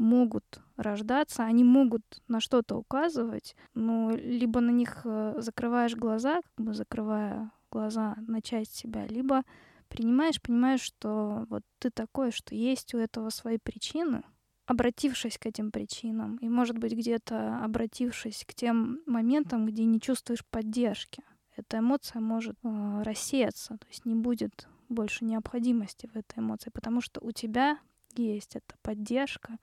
могут 0.00 0.62
рождаться, 0.76 1.44
они 1.44 1.62
могут 1.62 2.02
на 2.26 2.40
что-то 2.40 2.76
указывать, 2.76 3.54
но 3.74 4.10
либо 4.10 4.60
на 4.60 4.70
них 4.70 5.02
э, 5.04 5.34
закрываешь 5.36 5.94
глаза, 5.94 6.40
как 6.56 6.66
бы 6.66 6.74
закрывая 6.74 7.52
глаза 7.70 8.16
на 8.26 8.40
часть 8.40 8.74
себя, 8.74 9.06
либо 9.06 9.42
принимаешь, 9.88 10.40
понимаешь, 10.40 10.80
что 10.80 11.46
вот 11.50 11.62
ты 11.78 11.90
такой, 11.90 12.32
что 12.32 12.54
есть 12.54 12.94
у 12.94 12.98
этого 12.98 13.28
свои 13.28 13.58
причины, 13.58 14.22
обратившись 14.66 15.36
к 15.36 15.46
этим 15.46 15.70
причинам, 15.70 16.36
и, 16.36 16.48
может 16.48 16.78
быть, 16.78 16.94
где-то 16.94 17.58
обратившись 17.62 18.44
к 18.48 18.54
тем 18.54 19.00
моментам, 19.04 19.66
где 19.66 19.84
не 19.84 20.00
чувствуешь 20.00 20.46
поддержки, 20.46 21.22
эта 21.56 21.80
эмоция 21.80 22.20
может 22.20 22.56
э, 22.62 23.02
рассеяться, 23.02 23.76
то 23.76 23.86
есть 23.88 24.06
не 24.06 24.14
будет 24.14 24.66
больше 24.88 25.26
необходимости 25.26 26.06
в 26.06 26.16
этой 26.16 26.38
эмоции, 26.38 26.70
потому 26.70 27.02
что 27.02 27.20
у 27.20 27.32
тебя 27.32 27.78
есть 28.16 28.56
эта 28.56 28.74
поддержка, 28.82 29.58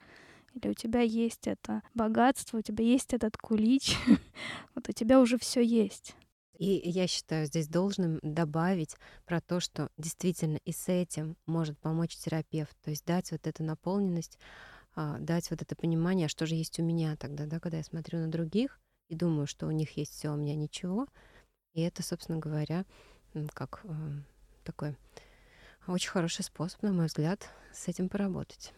или 0.54 0.68
у 0.68 0.74
тебя 0.74 1.00
есть 1.00 1.46
это 1.46 1.82
богатство, 1.94 2.58
у 2.58 2.62
тебя 2.62 2.84
есть 2.84 3.14
этот 3.14 3.36
кулич, 3.36 3.96
вот 4.74 4.88
у 4.88 4.92
тебя 4.92 5.20
уже 5.20 5.38
все 5.38 5.60
есть. 5.62 6.14
И 6.58 6.80
я 6.84 7.06
считаю 7.06 7.46
здесь 7.46 7.68
должным 7.68 8.18
добавить 8.22 8.96
про 9.24 9.40
то, 9.40 9.60
что 9.60 9.90
действительно 9.96 10.58
и 10.64 10.72
с 10.72 10.88
этим 10.88 11.36
может 11.46 11.78
помочь 11.78 12.16
терапевт, 12.16 12.76
то 12.82 12.90
есть 12.90 13.04
дать 13.04 13.30
вот 13.30 13.46
эту 13.46 13.62
наполненность, 13.62 14.38
а, 14.96 15.18
дать 15.18 15.50
вот 15.50 15.62
это 15.62 15.76
понимание, 15.76 16.26
а 16.26 16.28
что 16.28 16.46
же 16.46 16.56
есть 16.56 16.80
у 16.80 16.82
меня 16.82 17.16
тогда, 17.16 17.46
да, 17.46 17.60
когда 17.60 17.76
я 17.76 17.84
смотрю 17.84 18.18
на 18.18 18.28
других 18.28 18.80
и 19.08 19.14
думаю, 19.14 19.46
что 19.46 19.66
у 19.66 19.70
них 19.70 19.96
есть 19.96 20.12
все, 20.12 20.30
а 20.30 20.34
у 20.34 20.36
меня 20.36 20.56
ничего. 20.56 21.06
И 21.74 21.80
это, 21.80 22.02
собственно 22.02 22.38
говоря, 22.38 22.84
как 23.54 23.82
э, 23.84 23.88
такой 24.64 24.96
очень 25.86 26.10
хороший 26.10 26.42
способ, 26.42 26.82
на 26.82 26.92
мой 26.92 27.06
взгляд, 27.06 27.48
с 27.72 27.86
этим 27.86 28.08
поработать. 28.08 28.72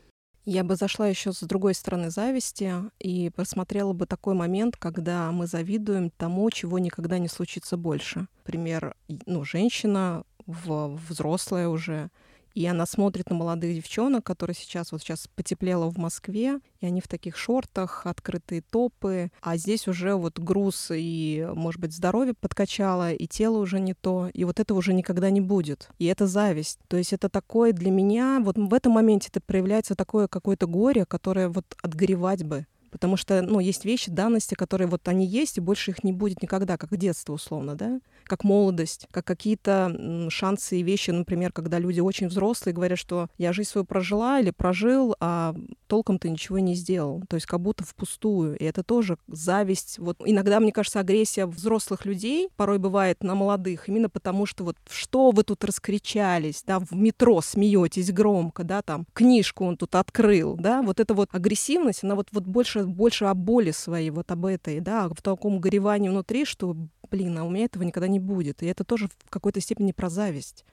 Я 0.51 0.65
бы 0.65 0.75
зашла 0.75 1.07
еще 1.07 1.33
с 1.33 1.43
другой 1.43 1.75
стороны 1.75 2.11
зависти 2.11 2.75
и 2.99 3.31
посмотрела 3.31 3.93
бы 3.93 4.05
такой 4.05 4.35
момент, 4.35 4.77
когда 4.77 5.31
мы 5.31 5.47
завидуем 5.47 6.11
тому, 6.11 6.51
чего 6.51 6.81
никогда 6.81 7.19
не 7.19 7.29
случится 7.29 7.77
больше. 7.77 8.27
Например, 8.39 8.97
ну, 9.27 9.45
женщина 9.45 10.25
в, 10.47 10.99
взрослая 11.09 11.69
уже, 11.69 12.11
и 12.55 12.67
она 12.67 12.87
смотрит 12.87 13.31
на 13.31 13.37
молодых 13.37 13.75
девчонок, 13.75 14.25
которые 14.25 14.55
сейчас, 14.55 14.93
вот 14.93 15.03
сейчас 15.03 15.29
потеплело 15.35 15.91
в 15.91 15.99
Москве, 15.99 16.61
и 16.81 16.87
они 16.87 17.01
в 17.01 17.09
таких 17.09 17.37
шортах, 17.37 18.07
открытые 18.07 18.63
топы, 18.63 19.31
а 19.41 19.57
здесь 19.57 19.87
уже 19.89 20.15
вот 20.15 20.39
груз 20.39 20.91
и, 20.93 21.47
может 21.55 21.81
быть, 21.81 21.93
здоровье 21.93 22.35
подкачало, 22.35 23.13
и 23.13 23.27
тело 23.27 23.59
уже 23.59 23.81
не 23.81 23.95
то, 23.95 24.31
и 24.33 24.45
вот 24.45 24.61
это 24.61 24.75
уже 24.75 24.93
никогда 24.93 25.31
не 25.31 25.41
будет. 25.41 25.89
И 25.99 26.07
это 26.07 26.27
зависть. 26.27 26.79
То 26.89 26.97
есть 26.97 27.13
это 27.13 27.29
такое 27.29 27.73
для 27.73 27.91
меня, 27.91 28.41
вот 28.43 28.57
в 28.57 28.75
этом 28.75 28.93
моменте 28.93 29.29
это 29.31 29.41
проявляется 29.41 29.95
такое 29.95 30.29
какое-то 30.29 30.67
горе, 30.67 31.05
которое 31.05 31.49
вот 31.49 31.67
отгоревать 31.83 32.45
бы. 32.45 32.67
Потому 32.91 33.17
что, 33.17 33.43
ну, 33.43 33.61
есть 33.61 33.85
вещи, 33.85 34.11
данности, 34.11 34.55
которые 34.55 34.89
вот 34.89 35.07
они 35.09 35.27
есть, 35.27 35.59
и 35.59 35.61
больше 35.61 35.93
их 35.93 36.05
не 36.05 36.13
будет 36.13 36.43
никогда, 36.43 36.77
как 36.77 36.97
детство, 36.97 37.35
условно, 37.35 37.75
да? 37.75 38.01
Как 38.25 38.45
молодость, 38.45 39.07
как 39.11 39.25
какие-то 39.25 40.29
шансы 40.31 40.81
и 40.81 40.83
вещи, 40.83 41.11
например, 41.11 41.53
когда 41.53 41.79
люди 41.79 42.01
очень 42.01 42.29
взрослые 42.29 42.75
говорят, 42.75 42.99
что 42.99 43.29
я 43.39 43.53
жизнь 43.53 43.71
свою 43.71 43.85
прожила 43.85 44.41
или 44.41 44.51
прожил, 44.51 45.17
а 45.21 45.55
толком 45.87 46.19
ты 46.19 46.31
ничего 46.31 46.59
не 46.59 46.75
сделал. 46.75 47.23
То 47.29 47.37
есть 47.37 47.47
как 47.47 47.61
будто 47.61 47.85
впустую. 47.85 48.57
И 48.57 48.65
это 48.65 48.83
тоже 48.83 49.19
зависть. 49.29 49.99
Вот 49.99 50.19
иногда, 50.25 50.61
мне 50.61 50.73
кажется, 50.73 51.01
агрессия 51.01 51.47
взрослых 51.47 52.07
людей 52.07 52.49
порой 52.57 52.79
бывает 52.79 53.23
на 53.23 53.35
молодых, 53.35 53.89
именно 53.89 54.09
потому 54.09 54.47
что 54.47 54.65
вот 54.65 54.77
что 54.89 55.31
вы 55.31 55.43
тут 55.43 55.65
раскричались, 55.65 56.63
да, 56.67 56.79
в 56.79 56.93
метро 56.93 57.41
смеетесь 57.41 58.13
громко, 58.13 58.65
да, 58.65 58.83
там 58.83 59.07
книжку 59.13 59.65
он 59.65 59.77
тут 59.77 59.95
открыл, 59.95 60.57
да, 60.57 60.83
вот 60.83 61.01
эта 61.01 61.15
вот 61.15 61.29
агрессивность, 61.33 62.05
она 62.05 62.15
вот, 62.15 62.29
вот 62.33 62.45
больше 62.45 62.80
больше, 62.87 63.11
больше 63.11 63.25
о 63.25 63.35
боли 63.35 63.71
своей, 63.71 64.11
вот 64.11 64.31
об 64.31 64.47
этой, 64.47 64.81
да, 64.81 65.09
в 65.09 65.23
таком 65.23 65.61
горевании 65.61 66.09
внутри, 66.09 66.45
что, 66.45 66.77
блин, 67.11 67.39
а 67.39 67.45
у 67.45 67.51
меня 67.51 67.65
этого 67.65 67.83
никогда 67.83 68.09
не 68.09 68.21
будет. 68.21 68.63
И 68.63 68.67
это 68.67 68.85
тоже 68.85 69.09
в 69.09 69.31
какой-то 69.31 69.61
степени 69.61 69.93
про 69.93 70.09
зависть. 70.09 70.65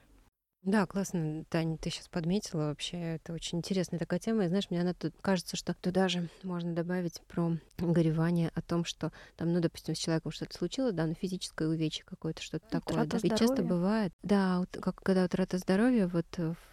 Да, 0.68 0.84
классно, 0.84 1.44
Таня, 1.48 1.78
ты 1.78 1.88
сейчас 1.88 2.08
подметила 2.08 2.66
вообще. 2.66 3.14
Это 3.14 3.32
очень 3.32 3.56
интересная 3.56 3.98
такая 3.98 4.20
тема. 4.20 4.44
И 4.44 4.48
знаешь, 4.48 4.68
мне 4.68 4.82
она 4.82 4.92
тут 4.92 5.14
кажется, 5.22 5.56
что 5.56 5.72
туда 5.72 6.08
же 6.08 6.28
можно 6.42 6.74
добавить 6.74 7.22
про 7.22 7.56
горевание 7.78 8.50
о 8.54 8.60
том, 8.60 8.84
что 8.84 9.10
там, 9.36 9.50
ну, 9.50 9.60
допустим, 9.60 9.94
с 9.94 9.98
человеком 9.98 10.30
что-то 10.30 10.58
случилось, 10.58 10.92
да, 10.92 11.06
ну, 11.06 11.14
физическое 11.14 11.68
увечье 11.68 12.04
какое-то, 12.04 12.42
что-то 12.42 12.68
такое. 12.68 13.06
Да? 13.06 13.16
И 13.16 13.30
часто 13.30 13.62
бывает, 13.62 14.12
да, 14.22 14.58
вот, 14.58 14.68
как, 14.82 14.96
когда 14.96 15.24
утрата 15.24 15.56
здоровья 15.56 16.06
вот 16.06 16.26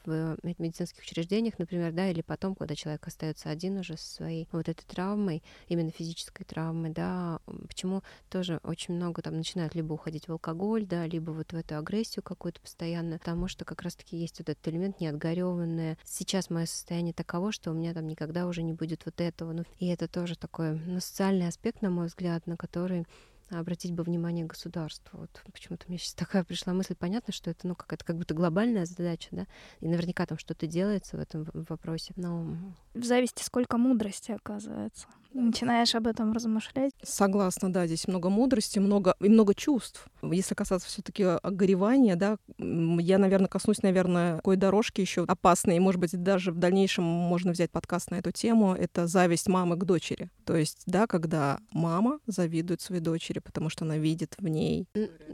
в 0.05 0.37
медицинских 0.43 1.01
учреждениях, 1.01 1.57
например, 1.57 1.93
да, 1.93 2.09
или 2.09 2.21
потом, 2.21 2.53
когда 2.53 2.75
человек 2.75 3.07
остается 3.07 3.49
один 3.49 3.77
уже 3.77 3.95
со 3.97 4.13
своей 4.13 4.49
вот 4.51 4.67
этой 4.67 4.83
травмой, 4.83 5.41
именно 5.67 5.89
физической 5.89 6.43
травмой, 6.43 6.89
да, 6.89 7.39
почему 7.67 8.03
тоже 8.29 8.59
очень 8.63 8.95
много 8.95 9.21
там 9.21 9.37
начинают 9.37 9.73
либо 9.73 9.93
уходить 9.93 10.27
в 10.27 10.31
алкоголь, 10.33 10.85
да, 10.85 11.07
либо 11.07 11.31
вот 11.31 11.53
в 11.53 11.55
эту 11.55 11.77
агрессию 11.77 12.23
какую-то 12.23 12.59
постоянно, 12.59 13.19
потому 13.19 13.47
что 13.47 13.63
как 13.63 13.84
раз-таки 13.85 14.17
есть 14.17 14.39
вот 14.39 14.49
этот 14.49 14.67
элемент 14.67 14.99
неотгореванное. 14.99 15.97
Сейчас 16.03 16.49
мое 16.49 16.65
состояние 16.65 17.13
таково, 17.13 17.51
что 17.51 17.71
у 17.71 17.73
меня 17.73 17.93
там 17.93 18.07
никогда 18.07 18.47
уже 18.47 18.63
не 18.63 18.73
будет 18.73 19.05
вот 19.05 19.21
этого. 19.21 19.53
Ну, 19.53 19.63
и 19.79 19.87
это 19.87 20.07
тоже 20.07 20.37
такой 20.37 20.77
ну, 20.77 20.99
социальный 20.99 21.47
аспект, 21.47 21.81
на 21.81 21.89
мой 21.89 22.07
взгляд, 22.07 22.45
на 22.47 22.57
который 22.57 23.05
обратить 23.49 23.93
бы 23.93 24.03
внимание 24.03 24.45
государству. 24.45 25.19
Вот 25.19 25.29
почему-то 25.51 25.85
мне 25.87 25.97
сейчас 25.97 26.13
такая 26.13 26.43
пришла 26.43 26.73
мысль. 26.73 26.95
Понятно, 26.95 27.31
что 27.31 27.51
это, 27.51 27.67
ну, 27.67 27.75
как 27.75 27.93
это 27.93 28.03
как 28.03 28.17
будто 28.17 28.33
глобальная 28.33 28.85
задача, 28.85 29.29
да, 29.31 29.45
и 29.81 29.87
наверняка 29.87 30.25
там 30.25 30.37
что-то 30.37 30.67
делается 30.67 31.17
в 31.17 31.19
этом 31.19 31.47
вопросе. 31.53 32.13
Но 32.15 32.57
в 32.93 33.03
зависти 33.03 33.43
сколько 33.43 33.77
мудрости 33.77 34.31
оказывается 34.31 35.07
начинаешь 35.35 35.95
об 35.95 36.07
этом 36.07 36.33
размышлять. 36.33 36.91
Согласна, 37.03 37.71
да, 37.71 37.85
здесь 37.85 38.07
много 38.07 38.29
мудрости, 38.29 38.79
много 38.79 39.15
и 39.19 39.29
много 39.29 39.53
чувств. 39.53 40.07
Если 40.21 40.55
касаться 40.55 40.87
все-таки 40.87 41.25
горевания, 41.43 42.15
да, 42.15 42.37
я, 42.57 43.17
наверное, 43.17 43.47
коснусь, 43.47 43.83
наверное, 43.83 44.37
такой 44.37 44.55
дорожки 44.55 45.01
еще 45.01 45.23
опасной, 45.27 45.77
и, 45.77 45.79
может 45.79 45.99
быть, 45.99 46.11
даже 46.21 46.51
в 46.51 46.57
дальнейшем 46.57 47.03
можно 47.03 47.51
взять 47.51 47.71
подкаст 47.71 48.11
на 48.11 48.15
эту 48.15 48.31
тему. 48.31 48.73
Это 48.73 49.07
зависть 49.07 49.47
мамы 49.47 49.77
к 49.77 49.83
дочери. 49.83 50.29
То 50.45 50.55
есть, 50.55 50.83
да, 50.85 51.07
когда 51.07 51.59
мама 51.71 52.19
завидует 52.25 52.81
своей 52.81 53.01
дочери, 53.01 53.39
потому 53.39 53.69
что 53.69 53.85
она 53.85 53.97
видит 53.97 54.35
в 54.37 54.47
ней. 54.47 54.87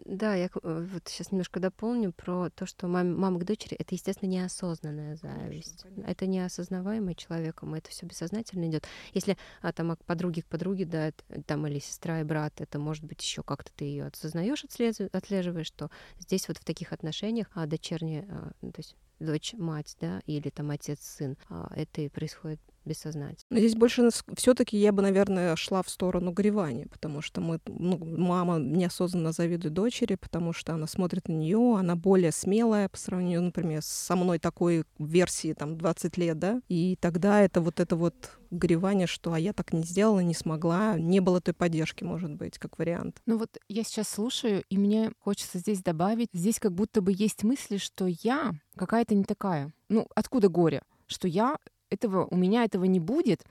Да, 0.05 0.35
я 0.35 0.49
э, 0.63 0.87
вот 0.93 1.03
сейчас 1.07 1.31
немножко 1.31 1.59
дополню 1.59 2.11
про 2.11 2.49
то, 2.49 2.65
что 2.65 2.87
мама, 2.87 3.15
мама 3.15 3.39
к 3.39 3.45
дочери 3.45 3.75
это, 3.77 3.95
естественно, 3.95 4.29
неосознанная 4.29 5.15
зависть. 5.15 5.83
Конечно, 5.83 6.11
это 6.11 6.25
неосознаваемый 6.25 7.15
человеком, 7.15 7.73
это 7.73 7.89
все 7.89 8.05
бессознательно 8.05 8.67
идет. 8.69 8.85
Если 9.13 9.37
а, 9.61 9.71
там 9.71 9.90
к 9.95 10.05
подруге 10.05 10.41
к 10.41 10.47
подруге, 10.47 10.85
да, 10.85 11.11
там 11.45 11.67
или 11.67 11.79
сестра 11.79 12.21
и 12.21 12.23
брат, 12.23 12.61
это 12.61 12.79
может 12.79 13.03
быть 13.03 13.21
еще 13.21 13.43
как-то 13.43 13.71
ты 13.75 13.85
ее 13.85 14.05
осознаешь, 14.05 14.63
отслеживаешь, 14.63 15.67
что 15.67 15.89
здесь 16.19 16.47
вот 16.47 16.57
в 16.57 16.65
таких 16.65 16.93
отношениях 16.93 17.47
а 17.53 17.65
дочерняя, 17.65 18.25
а, 18.29 18.51
ну, 18.61 18.71
то 18.71 18.79
есть 18.79 18.95
дочь-мать, 19.19 19.95
да, 19.99 20.21
или 20.25 20.49
там 20.49 20.71
отец-сын, 20.71 21.37
а, 21.49 21.71
это 21.75 22.01
и 22.01 22.09
происходит 22.09 22.59
бессознательно. 22.85 23.45
Но 23.49 23.59
здесь 23.59 23.75
больше 23.75 24.09
все-таки 24.35 24.77
я 24.77 24.91
бы, 24.91 25.01
наверное, 25.01 25.55
шла 25.55 25.83
в 25.83 25.89
сторону 25.89 26.31
горевания, 26.31 26.87
потому 26.87 27.21
что 27.21 27.41
мы, 27.41 27.59
ну, 27.65 27.97
мама 27.97 28.57
неосознанно 28.59 29.31
завидует 29.31 29.73
дочери, 29.73 30.15
потому 30.15 30.53
что 30.53 30.73
она 30.73 30.87
смотрит 30.87 31.27
на 31.27 31.33
нее, 31.33 31.77
она 31.77 31.95
более 31.95 32.31
смелая 32.31 32.89
по 32.89 32.97
сравнению, 32.97 33.43
например, 33.43 33.81
со 33.81 34.15
мной 34.15 34.39
такой 34.39 34.85
версии 34.99 35.53
там 35.53 35.77
20 35.77 36.17
лет, 36.17 36.39
да, 36.39 36.61
и 36.67 36.97
тогда 36.99 37.41
это 37.41 37.61
вот 37.61 37.79
это 37.79 37.95
вот 37.95 38.37
горевание, 38.51 39.07
что 39.07 39.33
а 39.33 39.39
я 39.39 39.53
так 39.53 39.73
не 39.73 39.83
сделала, 39.83 40.19
не 40.19 40.33
смогла, 40.33 40.97
не 40.97 41.19
было 41.19 41.41
той 41.41 41.53
поддержки, 41.53 42.03
может 42.03 42.33
быть, 42.35 42.59
как 42.59 42.77
вариант. 42.77 43.21
Ну 43.25 43.37
вот 43.37 43.57
я 43.69 43.83
сейчас 43.83 44.09
слушаю, 44.09 44.63
и 44.69 44.77
мне 44.77 45.11
хочется 45.19 45.57
здесь 45.57 45.81
добавить, 45.81 46.29
здесь 46.33 46.59
как 46.59 46.73
будто 46.73 47.01
бы 47.01 47.13
есть 47.15 47.43
мысли, 47.43 47.77
что 47.77 48.07
я 48.07 48.53
какая-то 48.75 49.15
не 49.15 49.23
такая. 49.23 49.73
Ну, 49.89 50.07
откуда 50.15 50.49
горе? 50.49 50.83
Что 51.07 51.27
я 51.27 51.57
этого, 51.91 52.27
у 52.31 52.35
меня 52.35 52.63
этого 52.63 52.85
не 52.85 52.99
будет, 52.99 53.43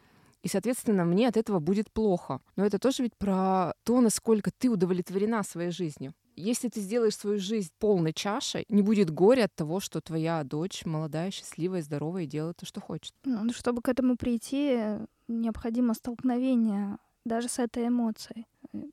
и, 0.42 0.48
соответственно, 0.48 1.04
мне 1.04 1.28
от 1.28 1.36
этого 1.36 1.60
будет 1.60 1.92
плохо. 1.92 2.40
Но 2.56 2.64
это 2.64 2.78
тоже 2.78 3.02
ведь 3.02 3.16
про 3.16 3.74
то, 3.84 4.00
насколько 4.00 4.50
ты 4.50 4.70
удовлетворена 4.70 5.42
своей 5.42 5.70
жизнью. 5.70 6.14
Если 6.36 6.68
ты 6.68 6.80
сделаешь 6.80 7.16
свою 7.16 7.38
жизнь 7.38 7.70
полной 7.78 8.14
чашей, 8.14 8.64
не 8.70 8.80
будет 8.80 9.10
горя 9.10 9.44
от 9.44 9.54
того, 9.54 9.80
что 9.80 10.00
твоя 10.00 10.42
дочь 10.42 10.86
молодая, 10.86 11.30
счастливая, 11.30 11.82
здоровая 11.82 12.22
и 12.22 12.26
делает 12.26 12.56
то, 12.56 12.66
что 12.66 12.80
хочет. 12.80 13.12
Ну, 13.24 13.52
чтобы 13.52 13.82
к 13.82 13.88
этому 13.88 14.16
прийти, 14.16 14.78
необходимо 15.28 15.92
столкновение 15.92 16.96
даже 17.26 17.48
с 17.48 17.58
этой 17.58 17.88
эмоцией. 17.88 18.46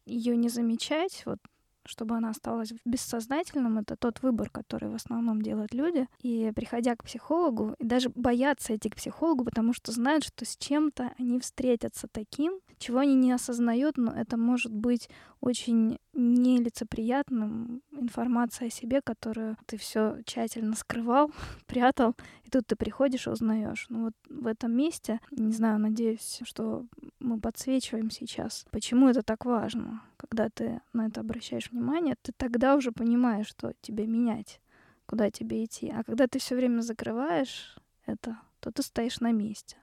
Ее 0.05 0.35
не 0.35 0.49
замечать, 0.49 1.23
вот 1.25 1.39
чтобы 1.87 2.15
она 2.15 2.29
осталась 2.29 2.71
в 2.71 2.77
бессознательном, 2.85 3.79
это 3.79 3.95
тот 3.95 4.21
выбор, 4.21 4.49
который 4.49 4.89
в 4.89 4.95
основном 4.95 5.41
делают 5.41 5.73
люди. 5.73 6.07
И 6.21 6.51
приходя 6.55 6.95
к 6.95 7.03
психологу, 7.03 7.75
и 7.79 7.85
даже 7.85 8.09
боятся 8.09 8.75
идти 8.75 8.89
к 8.89 8.95
психологу, 8.95 9.45
потому 9.45 9.73
что 9.73 9.91
знают, 9.91 10.23
что 10.23 10.45
с 10.45 10.55
чем-то 10.57 11.13
они 11.17 11.39
встретятся 11.39 12.07
таким, 12.07 12.59
чего 12.77 12.99
они 12.99 13.15
не 13.15 13.31
осознают, 13.31 13.97
но 13.97 14.11
это 14.11 14.37
может 14.37 14.73
быть 14.73 15.09
очень 15.41 15.99
нелицеприятным 16.17 17.83
информация 17.91 18.67
о 18.67 18.71
себе, 18.71 19.01
которую 19.01 19.55
ты 19.67 19.77
все 19.77 20.17
тщательно 20.25 20.75
скрывал, 20.75 21.31
прятал, 21.67 22.15
и 22.43 22.49
тут 22.49 22.65
ты 22.67 22.75
приходишь 22.75 23.27
и 23.27 23.29
узнаешь. 23.29 23.85
Ну 23.89 24.05
вот 24.05 24.13
в 24.27 24.47
этом 24.47 24.75
месте, 24.75 25.19
не 25.31 25.53
знаю, 25.53 25.79
надеюсь, 25.79 26.41
что 26.43 26.85
мы 27.19 27.39
подсвечиваем 27.39 28.09
сейчас, 28.09 28.65
почему 28.71 29.09
это 29.09 29.21
так 29.21 29.45
важно. 29.45 30.01
Когда 30.17 30.49
ты 30.49 30.81
на 30.91 31.05
это 31.05 31.21
обращаешь 31.21 31.69
внимание, 31.71 32.15
ты 32.21 32.33
тогда 32.35 32.75
уже 32.75 32.91
понимаешь, 32.91 33.47
что 33.47 33.73
тебе 33.81 34.07
менять, 34.07 34.59
куда 35.05 35.29
тебе 35.29 35.63
идти. 35.63 35.93
А 35.95 36.03
когда 36.03 36.27
ты 36.27 36.39
все 36.39 36.55
время 36.55 36.81
закрываешь 36.81 37.77
это, 38.07 38.39
то 38.59 38.71
ты 38.71 38.81
стоишь 38.81 39.19
на 39.19 39.31
месте 39.31 39.77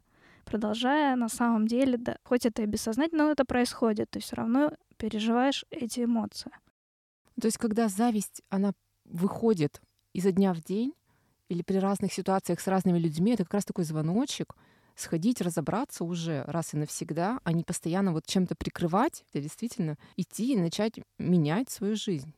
продолжая 0.45 1.17
на 1.17 1.29
самом 1.29 1.67
деле, 1.67 1.97
да, 1.97 2.19
хоть 2.23 2.47
это 2.47 2.63
и 2.63 2.67
бессознательно, 2.67 3.25
но 3.25 3.31
это 3.31 3.45
происходит, 3.45 4.11
ты 4.11 4.21
все 4.21 4.37
равно 4.37 4.73
переживаешь 5.05 5.67
эти 5.71 6.05
эмоции. 6.05 6.51
То 7.39 7.47
есть, 7.47 7.59
когда 7.59 7.89
зависть, 7.89 8.41
она 8.49 8.73
выходит 9.05 9.83
изо 10.15 10.33
дня 10.33 10.55
в 10.55 10.63
день 10.63 10.95
или 11.51 11.61
при 11.61 11.77
разных 11.77 12.11
ситуациях 12.11 12.59
с 12.59 12.67
разными 12.67 12.99
людьми, 12.99 13.33
это 13.33 13.45
как 13.45 13.53
раз 13.53 13.67
такой 13.67 13.85
звоночек, 13.85 14.57
сходить, 14.97 15.43
разобраться 15.43 16.05
уже 16.05 16.43
раз 16.47 16.73
и 16.73 16.79
навсегда, 16.79 17.39
а 17.45 17.53
не 17.53 17.65
постоянно 17.65 18.13
вот 18.15 18.25
чем-то 18.25 18.55
прикрывать, 18.55 19.27
а 19.35 19.41
действительно 19.41 19.99
идти 20.17 20.55
и 20.55 20.57
начать 20.57 20.95
менять 21.19 21.69
свою 21.69 21.97
жизнь. 21.97 22.33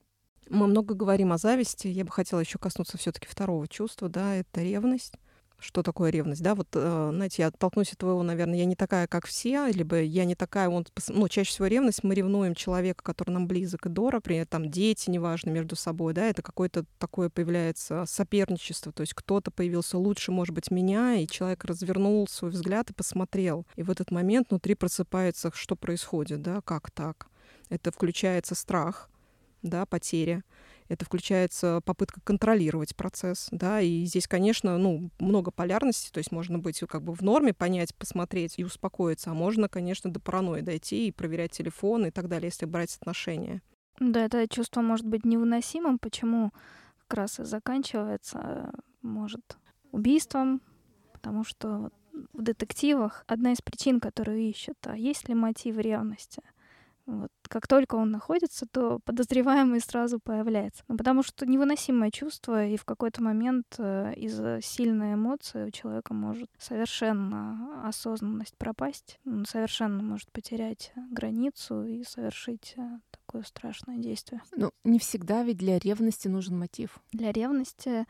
Мы 0.49 0.67
много 0.67 0.95
говорим 0.95 1.33
о 1.33 1.39
зависти. 1.39 1.87
Я 1.87 2.05
бы 2.05 2.11
хотела 2.11 2.41
еще 2.41 2.59
коснуться 2.59 2.99
все-таки 2.99 3.29
второго 3.29 3.69
чувства, 3.69 4.09
да, 4.09 4.35
это 4.35 4.61
ревность 4.61 5.15
что 5.59 5.83
такое 5.83 6.11
ревность, 6.11 6.43
да, 6.43 6.55
вот, 6.55 6.69
э, 6.75 7.11
знаете, 7.13 7.43
я 7.43 7.49
оттолкнусь 7.49 7.93
от 7.93 7.99
твоего, 7.99 8.23
наверное, 8.23 8.59
я 8.59 8.65
не 8.67 8.77
такая, 8.77 9.07
как 9.07 9.27
все, 9.27 9.69
либо 9.69 10.01
я 10.01 10.25
не 10.25 10.35
такая, 10.35 10.69
он, 10.69 10.87
ну, 11.09 11.29
чаще 11.29 11.51
всего 11.51 11.67
ревность, 11.67 12.05
мы 12.05 12.15
ревнуем 12.15 12.55
человека, 12.55 13.03
который 13.03 13.31
нам 13.31 13.47
близок 13.47 13.87
и 13.87 13.89
дорог, 13.89 14.23
при 14.23 14.37
этом 14.37 14.71
дети, 14.71 15.09
неважно, 15.09 15.51
между 15.51 15.75
собой, 15.75 16.13
да, 16.13 16.27
это 16.27 16.43
какое-то 16.43 16.85
такое 16.99 17.31
появляется 17.31 18.05
соперничество, 18.07 18.93
то 18.93 19.01
есть 19.01 19.15
кто-то 19.15 19.51
появился 19.51 19.99
лучше, 19.99 20.31
может 20.31 20.55
быть, 20.55 20.71
меня, 20.71 21.15
и 21.15 21.27
человек 21.27 21.65
развернул 21.65 22.29
свой 22.29 22.51
взгляд 22.51 22.91
и 22.91 22.95
посмотрел, 22.95 23.67
и 23.77 23.83
в 23.83 23.91
этот 23.91 24.11
момент 24.11 24.49
внутри 24.51 24.75
просыпается, 24.75 25.51
что 25.55 25.75
происходит, 25.75 26.43
да, 26.43 26.61
как 26.61 26.91
так, 26.91 27.29
это 27.71 27.91
включается 27.91 28.55
страх, 28.55 29.09
да, 29.63 29.87
потеря, 29.87 30.43
это 30.89 31.05
включается 31.05 31.81
попытка 31.85 32.21
контролировать 32.23 32.95
процесс, 32.97 33.49
да, 33.51 33.81
и 33.81 34.05
здесь, 34.05 34.27
конечно, 34.27 34.79
ну, 34.79 35.11
много 35.19 35.51
полярности, 35.51 36.11
то 36.11 36.19
есть 36.19 36.33
можно 36.33 36.59
быть 36.59 36.81
как 36.89 37.03
бы 37.03 37.15
в 37.15 37.23
норме, 37.23 37.53
понять, 37.53 37.95
посмотреть 37.95 38.59
и 38.59 38.65
успокоиться, 38.65 39.31
а 39.31 39.35
можно, 39.35 39.69
конечно, 39.69 40.11
до 40.11 40.21
паранойи 40.21 40.63
дойти 40.63 41.09
и 41.09 41.13
проверять 41.13 41.53
телефон 41.53 42.07
и 42.07 42.11
так 42.11 42.29
далее, 42.29 42.49
если 42.49 42.67
брать 42.67 42.97
отношения. 42.97 43.63
Да, 43.99 44.25
это 44.25 44.47
чувство 44.49 44.83
может 44.83 45.07
быть 45.07 45.25
невыносимым, 45.25 45.99
почему 45.99 46.53
как 47.07 47.19
раз 47.19 47.41
и 47.41 47.45
заканчивается, 47.45 48.73
может, 49.03 49.57
убийством, 49.93 50.61
потому 51.13 51.45
что 51.45 51.91
в 52.33 52.43
детективах 52.43 53.25
одна 53.27 53.53
из 53.53 53.63
причин, 53.63 54.01
которую 54.01 54.41
ищут, 54.41 54.77
а 54.85 54.97
есть 54.97 55.29
ли 55.29 55.35
мотив 55.35 55.79
ревности— 55.79 56.43
вот. 57.07 57.31
Как 57.49 57.69
только 57.69 57.95
он 57.95 58.11
находится, 58.11 58.67
то 58.67 58.99
подозреваемый 59.05 59.81
сразу 59.81 60.19
появляется. 60.19 60.83
Ну, 60.89 60.97
потому 60.97 61.23
что 61.23 61.47
невыносимое 61.47 62.11
чувство, 62.11 62.67
и 62.67 62.77
в 62.77 62.85
какой-то 62.85 63.23
момент 63.23 63.77
э, 63.79 64.13
из-за 64.17 64.61
сильной 64.61 65.15
эмоции 65.15 65.67
у 65.67 65.71
человека 65.71 66.15
может 66.15 66.51
совершенно 66.59 67.87
осознанность 67.87 68.57
пропасть, 68.59 69.21
он 69.25 69.47
совершенно 69.47 70.03
может 70.03 70.33
потерять 70.33 70.93
границу 71.11 71.85
и 71.85 72.03
совершить 72.03 72.75
э, 72.77 72.99
такое 73.13 73.43
страшное 73.43 73.99
действие. 73.99 74.43
Ну, 74.57 74.73
не 74.83 74.99
всегда 74.99 75.45
ведь 75.45 75.59
для 75.59 75.79
ревности 75.79 76.27
нужен 76.27 76.59
мотив. 76.59 76.99
Для 77.13 77.31
ревности 77.31 78.07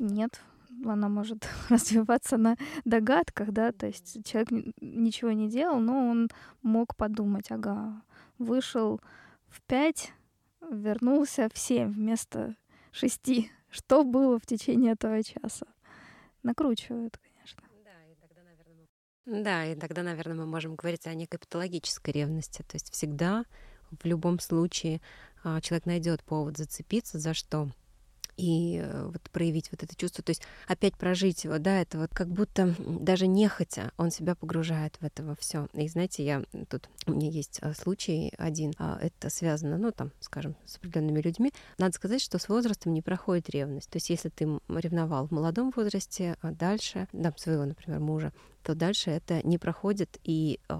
нет, 0.00 0.40
она 0.84 1.08
может 1.08 1.48
развиваться 1.68 2.36
на 2.36 2.56
догадках, 2.84 3.52
да, 3.52 3.70
то 3.70 3.86
есть 3.86 4.24
человек 4.24 4.50
ничего 4.80 5.30
не 5.30 5.48
делал, 5.48 5.78
но 5.78 6.08
он 6.08 6.28
мог 6.62 6.96
подумать, 6.96 7.50
ага, 7.50 8.02
вышел 8.40 9.00
в 9.46 9.62
пять, 9.62 10.12
вернулся 10.60 11.48
в 11.52 11.58
семь 11.58 11.92
вместо 11.92 12.56
шести. 12.90 13.52
Что 13.70 14.02
было 14.02 14.40
в 14.40 14.46
течение 14.46 14.94
этого 14.94 15.22
часа? 15.22 15.66
Накручивают, 16.42 17.18
конечно. 17.18 17.62
Да, 19.26 19.64
и 19.64 19.76
тогда, 19.76 20.02
наверное, 20.02 20.38
мы 20.38 20.46
можем 20.46 20.74
говорить 20.74 21.06
о 21.06 21.14
некой 21.14 21.38
патологической 21.38 22.12
ревности. 22.12 22.62
То 22.62 22.74
есть 22.74 22.92
всегда, 22.92 23.44
в 23.90 24.04
любом 24.04 24.40
случае, 24.40 25.00
а, 25.44 25.60
человек 25.60 25.86
найдет 25.86 26.24
повод 26.24 26.56
зацепиться 26.56 27.18
за 27.18 27.34
что 27.34 27.68
и 28.40 28.80
э, 28.82 29.04
вот 29.04 29.20
проявить 29.30 29.70
вот 29.70 29.82
это 29.82 29.94
чувство, 29.94 30.24
то 30.24 30.30
есть 30.30 30.42
опять 30.66 30.96
прожить 30.96 31.44
его, 31.44 31.58
да, 31.58 31.80
это 31.80 31.98
вот 31.98 32.10
как 32.14 32.28
будто 32.28 32.74
даже 32.78 33.26
нехотя 33.26 33.92
он 33.98 34.10
себя 34.10 34.34
погружает 34.34 34.96
в 35.00 35.04
это 35.04 35.36
все. 35.38 35.68
И 35.74 35.86
знаете, 35.88 36.24
я 36.24 36.42
тут 36.68 36.88
у 37.06 37.12
меня 37.12 37.28
есть 37.28 37.58
э, 37.60 37.74
случай 37.74 38.32
один, 38.38 38.72
а, 38.78 38.98
это 39.00 39.28
связано, 39.28 39.76
ну 39.76 39.92
там, 39.92 40.12
скажем, 40.20 40.56
с 40.64 40.76
определенными 40.76 41.20
людьми. 41.20 41.52
Надо 41.78 41.94
сказать, 41.94 42.22
что 42.22 42.38
с 42.38 42.48
возрастом 42.48 42.94
не 42.94 43.02
проходит 43.02 43.50
ревность. 43.50 43.90
То 43.90 43.96
есть 43.96 44.08
если 44.08 44.30
ты 44.30 44.58
ревновал 44.68 45.26
в 45.26 45.32
молодом 45.32 45.72
возрасте, 45.76 46.36
а 46.40 46.52
дальше, 46.52 47.08
да, 47.12 47.32
своего, 47.36 47.66
например, 47.66 48.00
мужа, 48.00 48.32
то 48.62 48.74
дальше 48.74 49.10
это 49.10 49.46
не 49.46 49.58
проходит. 49.58 50.18
И 50.24 50.60
э, 50.68 50.78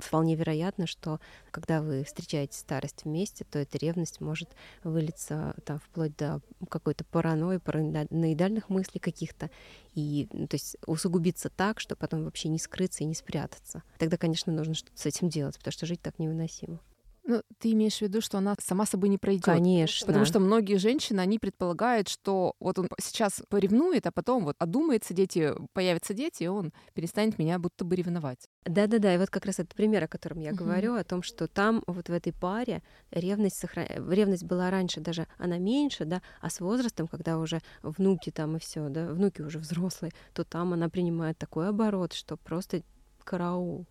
вполне 0.00 0.34
вероятно, 0.34 0.86
что 0.86 1.20
когда 1.50 1.82
вы 1.82 2.04
встречаете 2.04 2.58
старость 2.58 3.04
вместе, 3.04 3.44
то 3.44 3.58
эта 3.58 3.78
ревность 3.78 4.20
может 4.20 4.50
вылиться 4.84 5.54
там 5.64 5.78
вплоть 5.78 6.16
до 6.16 6.40
какой-то 6.68 7.04
паранойи, 7.04 7.58
параноидальных 7.58 8.68
мыслей 8.68 9.00
каких-то. 9.00 9.50
И 9.94 10.28
ну, 10.32 10.46
то 10.46 10.54
есть 10.54 10.76
усугубиться 10.86 11.50
так, 11.50 11.80
что 11.80 11.96
потом 11.96 12.24
вообще 12.24 12.48
не 12.48 12.58
скрыться 12.58 13.04
и 13.04 13.06
не 13.06 13.14
спрятаться. 13.14 13.82
Тогда, 13.98 14.16
конечно, 14.16 14.52
нужно 14.52 14.74
что-то 14.74 14.98
с 14.98 15.06
этим 15.06 15.28
делать, 15.28 15.58
потому 15.58 15.72
что 15.72 15.86
жить 15.86 16.00
так 16.00 16.18
невыносимо. 16.18 16.80
Ну, 17.24 17.40
ты 17.58 17.70
имеешь 17.72 17.98
в 17.98 18.02
виду, 18.02 18.20
что 18.20 18.38
она 18.38 18.56
сама 18.58 18.84
собой 18.84 19.08
не 19.08 19.16
пройдет. 19.16 19.44
Конечно. 19.44 20.06
Потому 20.06 20.24
что 20.24 20.40
многие 20.40 20.76
женщины, 20.76 21.20
они 21.20 21.38
предполагают, 21.38 22.08
что 22.08 22.54
вот 22.58 22.78
он 22.80 22.88
сейчас 23.00 23.42
поревнует, 23.48 24.06
а 24.06 24.12
потом 24.12 24.44
вот 24.44 24.56
одумается, 24.58 25.14
дети, 25.14 25.52
появятся 25.72 26.14
дети, 26.14 26.44
и 26.44 26.48
он 26.48 26.72
перестанет 26.94 27.38
меня 27.38 27.60
будто 27.60 27.84
бы 27.84 27.94
ревновать. 27.94 28.48
Да-да-да, 28.64 29.14
и 29.14 29.18
вот 29.18 29.30
как 29.30 29.46
раз 29.46 29.60
этот 29.60 29.74
пример, 29.74 30.02
о 30.02 30.08
котором 30.08 30.40
я 30.40 30.50
uh-huh. 30.50 30.56
говорю, 30.56 30.94
о 30.94 31.04
том, 31.04 31.22
что 31.22 31.46
там 31.46 31.84
вот 31.86 32.08
в 32.08 32.12
этой 32.12 32.32
паре 32.32 32.82
ревность, 33.12 33.56
сохран... 33.56 33.86
ревность 34.10 34.44
была 34.44 34.70
раньше 34.70 35.00
даже, 35.00 35.28
она 35.38 35.58
меньше, 35.58 36.04
да, 36.04 36.22
а 36.40 36.50
с 36.50 36.60
возрастом, 36.60 37.06
когда 37.06 37.38
уже 37.38 37.60
внуки 37.82 38.30
там 38.30 38.56
и 38.56 38.58
все, 38.58 38.88
да, 38.88 39.06
внуки 39.06 39.42
уже 39.42 39.60
взрослые, 39.60 40.12
то 40.34 40.44
там 40.44 40.72
она 40.72 40.88
принимает 40.88 41.38
такой 41.38 41.68
оборот, 41.68 42.14
что 42.14 42.36
просто 42.36 42.82
караул. 43.22 43.86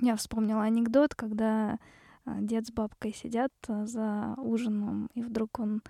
Я 0.00 0.16
вспомнила 0.16 0.62
анекдот, 0.62 1.14
когда 1.14 1.78
дед 2.40 2.66
с 2.66 2.70
бабкой 2.70 3.12
сидят 3.12 3.52
а, 3.68 3.86
за 3.86 4.34
ужином, 4.36 5.10
и 5.14 5.22
вдруг 5.22 5.58
он, 5.58 5.82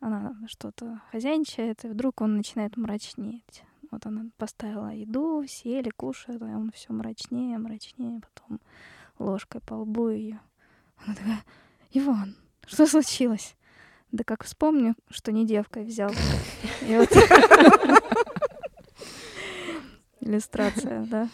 она 0.00 0.36
что-то 0.46 1.00
хозяйничает, 1.10 1.84
и 1.84 1.88
вдруг 1.88 2.20
он 2.20 2.36
начинает 2.36 2.76
мрачнеть. 2.76 3.64
Вот 3.90 4.06
она 4.06 4.26
поставила 4.38 4.92
еду, 4.92 5.44
сели, 5.46 5.90
кушают, 5.90 6.42
а 6.42 6.46
он 6.46 6.72
все 6.72 6.92
мрачнее, 6.92 7.58
мрачнее, 7.58 8.20
потом 8.20 8.60
ложкой 9.18 9.60
по 9.60 9.74
лбу 9.74 10.08
ее. 10.08 10.40
Она 11.04 11.14
такая, 11.14 11.44
Иван, 11.92 12.36
что 12.66 12.86
случилось? 12.86 13.54
Да 14.10 14.24
как 14.24 14.44
вспомню, 14.44 14.94
что 15.10 15.32
не 15.32 15.46
девкой 15.46 15.84
взял. 15.84 16.10
И 16.82 16.94
иллюстрация, 20.20 21.06
да. 21.06 21.28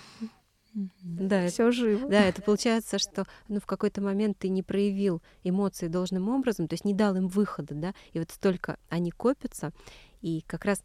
Да, 0.72 1.48
все 1.48 1.70
живо. 1.70 2.08
Да, 2.08 2.24
это 2.24 2.42
получается, 2.42 2.98
что 2.98 3.24
ну, 3.48 3.60
в 3.60 3.66
какой-то 3.66 4.00
момент 4.00 4.38
ты 4.38 4.48
не 4.48 4.62
проявил 4.62 5.22
эмоции 5.42 5.88
должным 5.88 6.28
образом, 6.28 6.68
то 6.68 6.74
есть 6.74 6.84
не 6.84 6.94
дал 6.94 7.16
им 7.16 7.28
выхода, 7.28 7.74
да, 7.74 7.94
и 8.12 8.18
вот 8.18 8.30
столько 8.30 8.78
они 8.88 9.10
копятся, 9.10 9.72
и 10.20 10.42
как 10.46 10.64
раз 10.64 10.82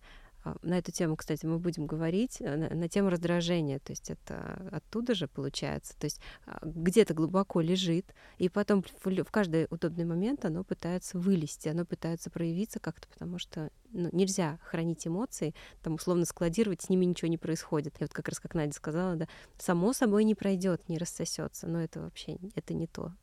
на 0.61 0.77
эту 0.77 0.91
тему, 0.91 1.15
кстати, 1.15 1.45
мы 1.45 1.59
будем 1.59 1.87
говорить, 1.87 2.37
э, 2.39 2.55
на, 2.55 2.69
на 2.69 2.89
тему 2.89 3.09
раздражения. 3.09 3.79
То 3.79 3.91
есть 3.91 4.09
это 4.09 4.69
оттуда 4.71 5.15
же 5.15 5.27
получается. 5.27 5.97
То 5.97 6.05
есть 6.05 6.19
а, 6.45 6.59
где-то 6.63 7.13
глубоко 7.13 7.61
лежит, 7.61 8.13
и 8.37 8.49
потом 8.49 8.83
в, 8.83 9.23
в 9.23 9.31
каждый 9.31 9.67
удобный 9.69 10.05
момент 10.05 10.45
оно 10.45 10.63
пытается 10.63 11.17
вылезти, 11.17 11.67
оно 11.69 11.85
пытается 11.85 12.29
проявиться 12.29 12.79
как-то, 12.79 13.07
потому 13.07 13.39
что 13.39 13.69
ну, 13.91 14.09
нельзя 14.11 14.59
хранить 14.63 15.07
эмоции, 15.07 15.53
там 15.81 15.95
условно 15.95 16.25
складировать, 16.25 16.81
с 16.81 16.89
ними 16.89 17.05
ничего 17.05 17.29
не 17.29 17.37
происходит. 17.37 17.95
И 17.99 18.03
вот 18.03 18.13
как 18.13 18.27
раз 18.27 18.39
как 18.39 18.53
Надя 18.53 18.73
сказала, 18.73 19.15
да, 19.15 19.27
само 19.57 19.93
собой 19.93 20.23
не 20.23 20.35
пройдет, 20.35 20.87
не 20.89 20.97
рассосется, 20.97 21.67
но 21.67 21.81
это 21.81 22.01
вообще 22.01 22.37
это 22.55 22.73
не 22.73 22.87
то. 22.87 23.13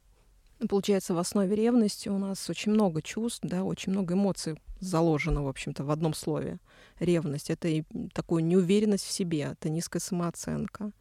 Получается, 0.68 1.14
в 1.14 1.18
основе 1.18 1.54
ревности 1.56 2.08
у 2.08 2.18
нас 2.18 2.48
очень 2.48 2.72
много 2.72 3.02
чувств, 3.02 3.40
да, 3.42 3.64
очень 3.64 3.92
много 3.92 4.14
эмоций 4.14 4.60
заложено, 4.80 5.42
в 5.42 5.48
общем-то, 5.48 5.84
в 5.84 5.90
одном 5.90 6.14
слове. 6.14 6.58
Ревность— 6.98 7.50
это 7.50 7.68
и 7.68 7.84
такую 8.12 8.44
неуверенность 8.44 9.04
в 9.04 9.10
себе, 9.10 9.52
это 9.52 9.68
низкая 9.68 10.00
самооценка, 10.00 10.92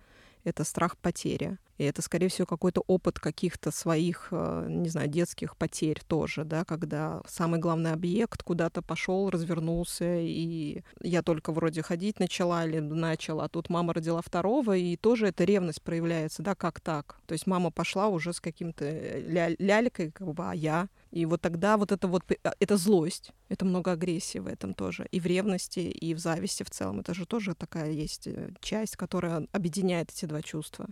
это 0.43 0.63
страх 0.63 0.97
потери. 0.97 1.57
И 1.77 1.83
это, 1.83 2.03
скорее 2.03 2.27
всего, 2.27 2.45
какой-то 2.45 2.83
опыт 2.85 3.19
каких-то 3.19 3.71
своих, 3.71 4.27
э, 4.29 4.67
не 4.69 4.89
знаю, 4.89 5.07
детских 5.07 5.57
потерь 5.57 5.99
тоже, 6.07 6.43
да, 6.43 6.63
когда 6.63 7.23
самый 7.27 7.59
главный 7.59 7.91
объект 7.91 8.43
куда-то 8.43 8.83
пошел, 8.83 9.31
развернулся, 9.31 10.19
и 10.19 10.83
я 11.01 11.23
только 11.23 11.51
вроде 11.51 11.81
ходить 11.81 12.19
начала 12.19 12.67
или 12.67 12.77
начала, 12.77 13.45
а 13.45 13.49
тут 13.49 13.69
мама 13.69 13.93
родила 13.93 14.21
второго, 14.21 14.77
и 14.77 14.95
тоже 14.95 15.27
эта 15.27 15.43
ревность 15.43 15.81
проявляется, 15.81 16.43
да, 16.43 16.53
как 16.53 16.81
так? 16.81 17.17
То 17.25 17.33
есть 17.33 17.47
мама 17.47 17.71
пошла 17.71 18.09
уже 18.09 18.31
с 18.33 18.39
каким-то 18.39 18.85
э, 18.85 19.21
ля- 19.21 19.55
лялькой, 19.57 20.11
как 20.11 20.33
бы, 20.33 20.49
а 20.49 20.53
я? 20.53 20.87
И 21.11 21.25
вот 21.25 21.41
тогда 21.41 21.77
вот 21.77 21.91
это 21.91 22.07
вот, 22.07 22.23
а, 22.43 22.53
это 22.59 22.77
злость, 22.77 23.31
это 23.49 23.65
много 23.65 23.91
агрессии 23.91 24.39
в 24.39 24.47
этом 24.47 24.73
тоже, 24.73 25.07
и 25.11 25.19
в 25.19 25.25
ревности, 25.25 25.79
и 25.79 26.13
в 26.13 26.19
зависти 26.19 26.63
в 26.63 26.69
целом. 26.69 27.01
Это 27.01 27.13
же 27.13 27.25
тоже 27.25 27.53
такая 27.53 27.91
есть 27.91 28.27
э, 28.27 28.53
часть, 28.61 28.95
которая 28.95 29.47
объединяет 29.51 30.09
эти 30.11 30.25
два 30.25 30.41
чувства. 30.41 30.87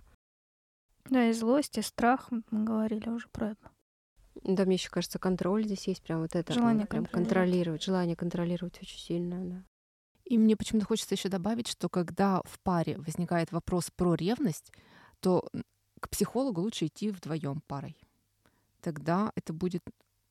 Да, 1.10 1.30
и 1.30 1.34
злость, 1.34 1.78
и 1.78 1.82
страх, 1.82 2.30
мы 2.52 2.64
говорили 2.66 3.10
уже 3.10 3.30
про 3.30 3.52
это. 3.52 3.72
Да, 4.44 4.66
мне 4.66 4.76
еще 4.76 4.90
кажется, 4.90 5.20
контроль 5.20 5.66
здесь 5.66 5.88
есть 5.88 6.04
прям 6.04 6.22
вот 6.22 6.36
это. 6.36 6.54
Желание 6.54 6.86
прям 6.86 7.06
контролировать. 7.06 7.30
контролировать. 7.30 7.84
Желание 7.84 8.16
контролировать 8.16 8.80
очень 8.82 9.00
сильное, 9.00 9.46
да. 9.46 9.64
И 10.26 10.38
мне 10.38 10.56
почему-то 10.56 10.86
хочется 10.86 11.16
еще 11.16 11.30
добавить, 11.30 11.68
что 11.68 11.90
когда 11.90 12.42
в 12.46 12.60
паре 12.60 12.98
возникает 12.98 13.52
вопрос 13.52 13.90
про 13.96 14.14
ревность, 14.14 14.72
то 15.22 15.50
к 16.00 16.10
психологу 16.10 16.62
лучше 16.62 16.86
идти 16.86 17.10
вдвоем 17.10 17.62
парой. 17.68 17.98
Тогда 18.82 19.32
это 19.36 19.54
будет 19.54 19.84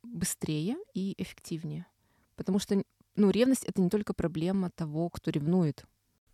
быстрее 0.02 0.76
и 0.94 1.14
эффективнее. 1.18 1.86
Потому 2.36 2.58
что 2.58 2.82
ну, 3.16 3.30
ревность 3.30 3.64
это 3.64 3.80
не 3.80 3.90
только 3.90 4.14
проблема 4.14 4.70
того, 4.70 5.10
кто 5.10 5.30
ревнует. 5.30 5.84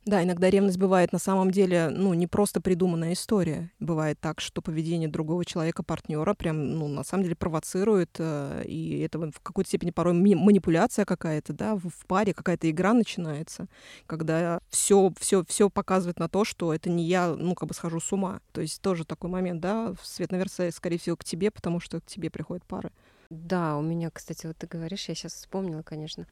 Да, 0.07 0.23
иногда 0.23 0.51
ревность 0.51 0.77
бывает 0.77 1.13
на 1.15 1.19
самом 1.19 1.51
деле, 1.51 1.89
ну, 1.89 2.13
не 2.13 2.27
просто 2.27 2.61
придуманная 2.61 3.15
история. 3.15 3.73
Бывает 3.81 4.21
так, 4.21 4.39
что 4.43 4.61
поведение 4.61 5.09
другого 5.09 5.47
человека, 5.47 5.83
партнера, 5.83 6.35
прям, 6.35 6.77
ну, 6.77 6.89
на 6.89 7.05
самом 7.05 7.23
деле 7.23 7.37
провоцирует, 7.37 8.11
э, 8.19 8.65
и 8.67 9.01
это 9.01 9.19
в 9.19 9.41
какой-то 9.43 9.69
степени 9.69 9.93
порой 9.93 10.13
манипуляция 10.13 11.07
какая-то, 11.07 11.55
да, 11.55 11.77
в 11.77 12.07
паре 12.07 12.35
какая-то 12.35 12.71
игра 12.71 12.93
начинается, 12.93 13.67
когда 14.07 14.61
все, 14.69 15.11
все, 15.19 15.43
все 15.49 15.71
показывает 15.71 16.19
на 16.19 16.29
то, 16.29 16.45
что 16.45 16.75
это 16.75 16.91
не 16.91 17.05
я, 17.05 17.35
ну, 17.35 17.55
как 17.55 17.69
бы 17.71 17.75
схожу 17.75 17.99
с 17.99 18.13
ума. 18.13 18.41
То 18.53 18.61
есть 18.61 18.83
тоже 18.83 19.07
такой 19.07 19.31
момент, 19.31 19.63
да, 19.63 19.95
свет, 20.03 20.33
наверное, 20.33 20.71
скорее 20.71 20.99
всего, 20.99 21.17
к 21.17 21.25
тебе, 21.25 21.51
потому 21.51 21.81
что 21.81 22.03
к 22.03 22.05
тебе 22.05 22.29
приходят 22.29 22.67
пары. 22.67 22.93
Да, 23.31 23.77
у 23.77 23.83
меня, 23.83 24.11
кстати, 24.11 24.47
вот 24.47 24.57
ты 24.57 24.67
говоришь, 24.67 25.09
я 25.09 25.15
сейчас 25.15 25.35
вспомнила, 25.35 25.83
конечно, 25.83 26.27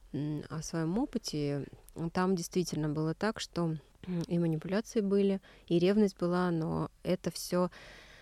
о 0.49 0.61
своем 0.61 0.97
опыте. 0.97 1.65
Там 2.13 2.35
действительно 2.35 2.89
было 2.89 3.13
так, 3.13 3.39
что 3.39 3.75
и 4.27 4.39
манипуляции 4.39 5.01
были, 5.01 5.41
и 5.67 5.79
ревность 5.79 6.17
была, 6.17 6.51
но 6.51 6.91
это 7.03 7.31
все 7.31 7.69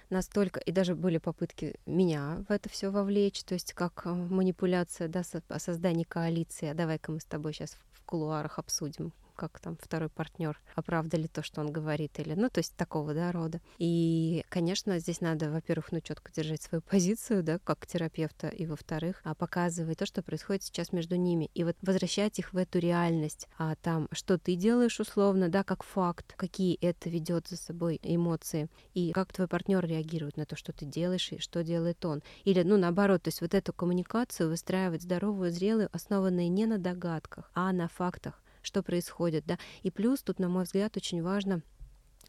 настолько, 0.09 0.59
и 0.59 0.71
даже 0.71 0.93
были 0.93 1.17
попытки 1.17 1.75
меня 1.85 2.43
в 2.47 2.51
это 2.51 2.69
все 2.69 2.89
вовлечь, 2.89 3.43
то 3.43 3.53
есть 3.53 3.73
как 3.73 4.01
э, 4.05 4.09
манипуляция, 4.09 5.07
да, 5.07 5.23
о 5.47 5.59
создании 5.59 6.03
коалиции. 6.03 6.67
А 6.67 6.73
давай-ка 6.73 7.11
мы 7.11 7.19
с 7.19 7.25
тобой 7.25 7.53
сейчас 7.53 7.77
в 7.93 8.03
кулуарах 8.03 8.59
обсудим, 8.59 9.13
как 9.41 9.59
там 9.59 9.75
второй 9.81 10.09
партнер, 10.09 10.59
оправда 10.75 11.17
ли 11.17 11.27
то, 11.27 11.41
что 11.41 11.61
он 11.61 11.71
говорит, 11.71 12.19
или, 12.19 12.35
ну, 12.35 12.47
то 12.47 12.59
есть 12.59 12.75
такого, 12.75 13.15
да, 13.15 13.31
рода. 13.31 13.59
И, 13.79 14.45
конечно, 14.49 14.99
здесь 14.99 15.19
надо, 15.19 15.49
во-первых, 15.49 15.91
ну, 15.91 15.99
четко 15.99 16.31
держать 16.31 16.61
свою 16.61 16.83
позицию, 16.83 17.41
да, 17.41 17.57
как 17.57 17.87
терапевта, 17.87 18.49
и, 18.49 18.67
во-вторых, 18.67 19.19
а, 19.23 19.33
показывать 19.33 19.97
то, 19.97 20.05
что 20.05 20.21
происходит 20.21 20.61
сейчас 20.61 20.93
между 20.93 21.15
ними, 21.15 21.49
и 21.55 21.63
вот 21.63 21.75
возвращать 21.81 22.37
их 22.37 22.53
в 22.53 22.57
эту 22.57 22.77
реальность, 22.77 23.47
а 23.57 23.73
там, 23.81 24.07
что 24.11 24.37
ты 24.37 24.55
делаешь 24.55 24.99
условно, 24.99 25.49
да, 25.49 25.63
как 25.63 25.81
факт, 25.81 26.35
какие 26.37 26.77
это 26.79 27.09
ведет 27.09 27.47
за 27.47 27.57
собой 27.57 27.99
эмоции, 28.03 28.69
и 28.93 29.11
как 29.11 29.33
твой 29.33 29.47
партнер 29.47 29.83
реагирует 29.83 30.37
на 30.37 30.45
то, 30.45 30.55
что 30.55 30.71
ты 30.71 30.85
делаешь, 30.85 31.31
и 31.31 31.39
что 31.39 31.63
делает 31.63 32.05
он. 32.05 32.21
Или, 32.43 32.61
ну, 32.61 32.77
наоборот, 32.77 33.23
то 33.23 33.29
есть 33.29 33.41
вот 33.41 33.55
эту 33.55 33.73
коммуникацию 33.73 34.49
выстраивать 34.49 35.01
здоровую, 35.01 35.49
зрелую, 35.49 35.89
основанную 35.91 36.51
не 36.51 36.67
на 36.67 36.77
догадках, 36.77 37.49
а 37.55 37.73
на 37.73 37.87
фактах, 37.87 38.39
что 38.61 38.83
происходит, 38.83 39.45
да. 39.45 39.57
И 39.83 39.91
плюс 39.91 40.21
тут, 40.21 40.39
на 40.39 40.49
мой 40.49 40.63
взгляд, 40.63 40.95
очень 40.97 41.21
важно 41.21 41.61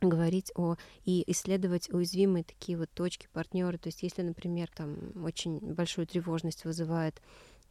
говорить 0.01 0.51
о 0.57 0.77
и 1.05 1.25
исследовать 1.31 1.91
уязвимые 1.91 2.45
такие 2.45 2.77
вот 2.77 2.91
точки 2.91 3.29
партнера. 3.33 3.79
То 3.79 3.89
есть, 3.89 4.03
если, 4.03 4.23
например, 4.23 4.69
там 4.75 5.25
очень 5.25 5.59
большую 5.59 6.07
тревожность 6.07 6.65
вызывает 6.65 7.21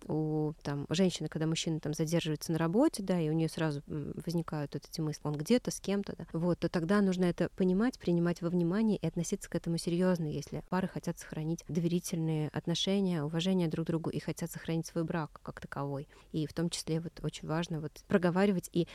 у 0.07 0.53
там, 0.63 0.85
женщины, 0.89 1.27
когда 1.27 1.47
мужчина 1.47 1.79
там 1.79 1.93
задерживается 1.93 2.51
на 2.51 2.57
работе, 2.57 3.03
да, 3.03 3.19
и 3.19 3.29
у 3.29 3.33
нее 3.33 3.49
сразу 3.49 3.81
возникают 3.87 4.73
вот 4.73 4.83
эти 4.89 5.01
мысли, 5.01 5.21
он 5.23 5.35
где-то 5.35 5.71
с 5.71 5.79
кем-то, 5.79 6.15
да, 6.17 6.27
вот, 6.33 6.59
то 6.59 6.69
тогда 6.69 7.01
нужно 7.01 7.25
это 7.25 7.49
понимать, 7.55 7.99
принимать 7.99 8.41
во 8.41 8.49
внимание 8.49 8.97
и 8.97 9.07
относиться 9.07 9.49
к 9.49 9.55
этому 9.55 9.77
серьезно, 9.77 10.25
если 10.25 10.63
пары 10.69 10.87
хотят 10.87 11.19
сохранить 11.19 11.63
доверительные 11.67 12.49
отношения, 12.49 13.23
уважение 13.23 13.67
друг 13.67 13.85
к 13.85 13.87
другу 13.87 14.09
и 14.09 14.19
хотят 14.19 14.51
сохранить 14.51 14.87
свой 14.87 15.03
брак 15.03 15.39
как 15.43 15.59
таковой. 15.59 16.07
И 16.31 16.45
в 16.47 16.53
том 16.53 16.69
числе 16.69 16.99
вот 16.99 17.19
очень 17.23 17.47
важно 17.47 17.79
вот 17.79 17.91
проговаривать 18.07 18.69
и 18.73 18.87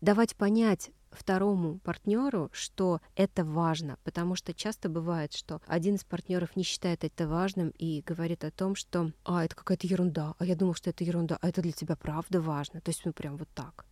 давать 0.00 0.36
понять 0.36 0.90
второму 1.10 1.78
партнеру, 1.78 2.50
что 2.52 3.00
это 3.16 3.44
важно, 3.44 3.98
потому 4.04 4.34
что 4.34 4.54
часто 4.54 4.88
бывает, 4.88 5.32
что 5.32 5.60
один 5.66 5.96
из 5.96 6.04
партнеров 6.04 6.56
не 6.56 6.62
считает 6.62 7.04
это 7.04 7.28
важным 7.28 7.70
и 7.70 8.02
говорит 8.02 8.44
о 8.44 8.50
том, 8.50 8.74
что 8.74 9.12
а 9.24 9.44
это 9.44 9.54
какая-то 9.54 9.86
ерунда, 9.86 10.34
а 10.38 10.44
я 10.44 10.56
думал, 10.56 10.74
что 10.74 10.90
это 10.90 11.04
ерунда, 11.04 11.38
а 11.40 11.48
это 11.48 11.62
для 11.62 11.72
тебя 11.72 11.96
правда 11.96 12.40
важно. 12.40 12.80
То 12.80 12.90
есть 12.90 13.04
мы 13.04 13.12
прям 13.12 13.36
вот 13.36 13.48
так. 13.54 13.84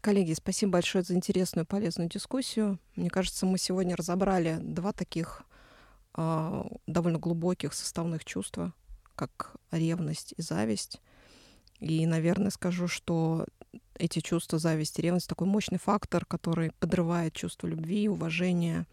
Коллеги, 0.00 0.34
спасибо 0.34 0.72
большое 0.72 1.02
за 1.02 1.14
интересную, 1.14 1.64
полезную 1.64 2.10
дискуссию. 2.10 2.78
Мне 2.94 3.08
кажется, 3.08 3.46
мы 3.46 3.56
сегодня 3.56 3.96
разобрали 3.96 4.58
два 4.60 4.92
таких 4.92 5.42
а, 6.12 6.66
довольно 6.86 7.18
глубоких 7.18 7.72
составных 7.72 8.24
чувства, 8.24 8.74
как 9.16 9.56
ревность 9.70 10.34
и 10.36 10.42
зависть. 10.42 11.00
И, 11.80 12.06
наверное, 12.06 12.50
скажу, 12.50 12.86
что 12.86 13.46
эти 13.98 14.20
чувства, 14.20 14.58
зависть 14.58 14.98
и 14.98 15.02
ревность 15.02 15.28
такой 15.28 15.46
мощный 15.46 15.78
фактор, 15.78 16.24
который 16.24 16.72
подрывает 16.80 17.34
чувство 17.34 17.66
любви, 17.66 18.08
уважения, 18.08 18.86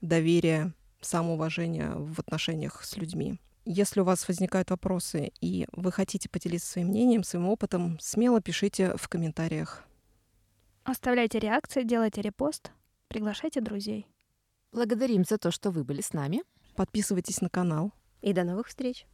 доверия, 0.00 0.72
самоуважения 1.00 1.92
в 1.92 2.18
отношениях 2.18 2.84
с 2.84 2.96
людьми. 2.96 3.38
Если 3.64 4.00
у 4.00 4.04
вас 4.04 4.26
возникают 4.26 4.70
вопросы 4.70 5.32
и 5.40 5.66
вы 5.72 5.92
хотите 5.92 6.28
поделиться 6.28 6.72
своим 6.72 6.88
мнением, 6.88 7.22
своим 7.22 7.48
опытом, 7.48 7.98
смело 8.00 8.40
пишите 8.40 8.96
в 8.96 9.08
комментариях. 9.08 9.84
Оставляйте 10.84 11.38
реакции, 11.38 11.82
делайте 11.82 12.22
репост, 12.22 12.72
приглашайте 13.08 13.60
друзей. 13.60 14.06
Благодарим 14.72 15.24
за 15.24 15.36
то, 15.36 15.50
что 15.50 15.70
вы 15.70 15.84
были 15.84 16.00
с 16.00 16.12
нами. 16.12 16.42
Подписывайтесь 16.74 17.40
на 17.40 17.50
канал. 17.50 17.92
И 18.22 18.32
до 18.32 18.44
новых 18.44 18.68
встреч! 18.68 19.06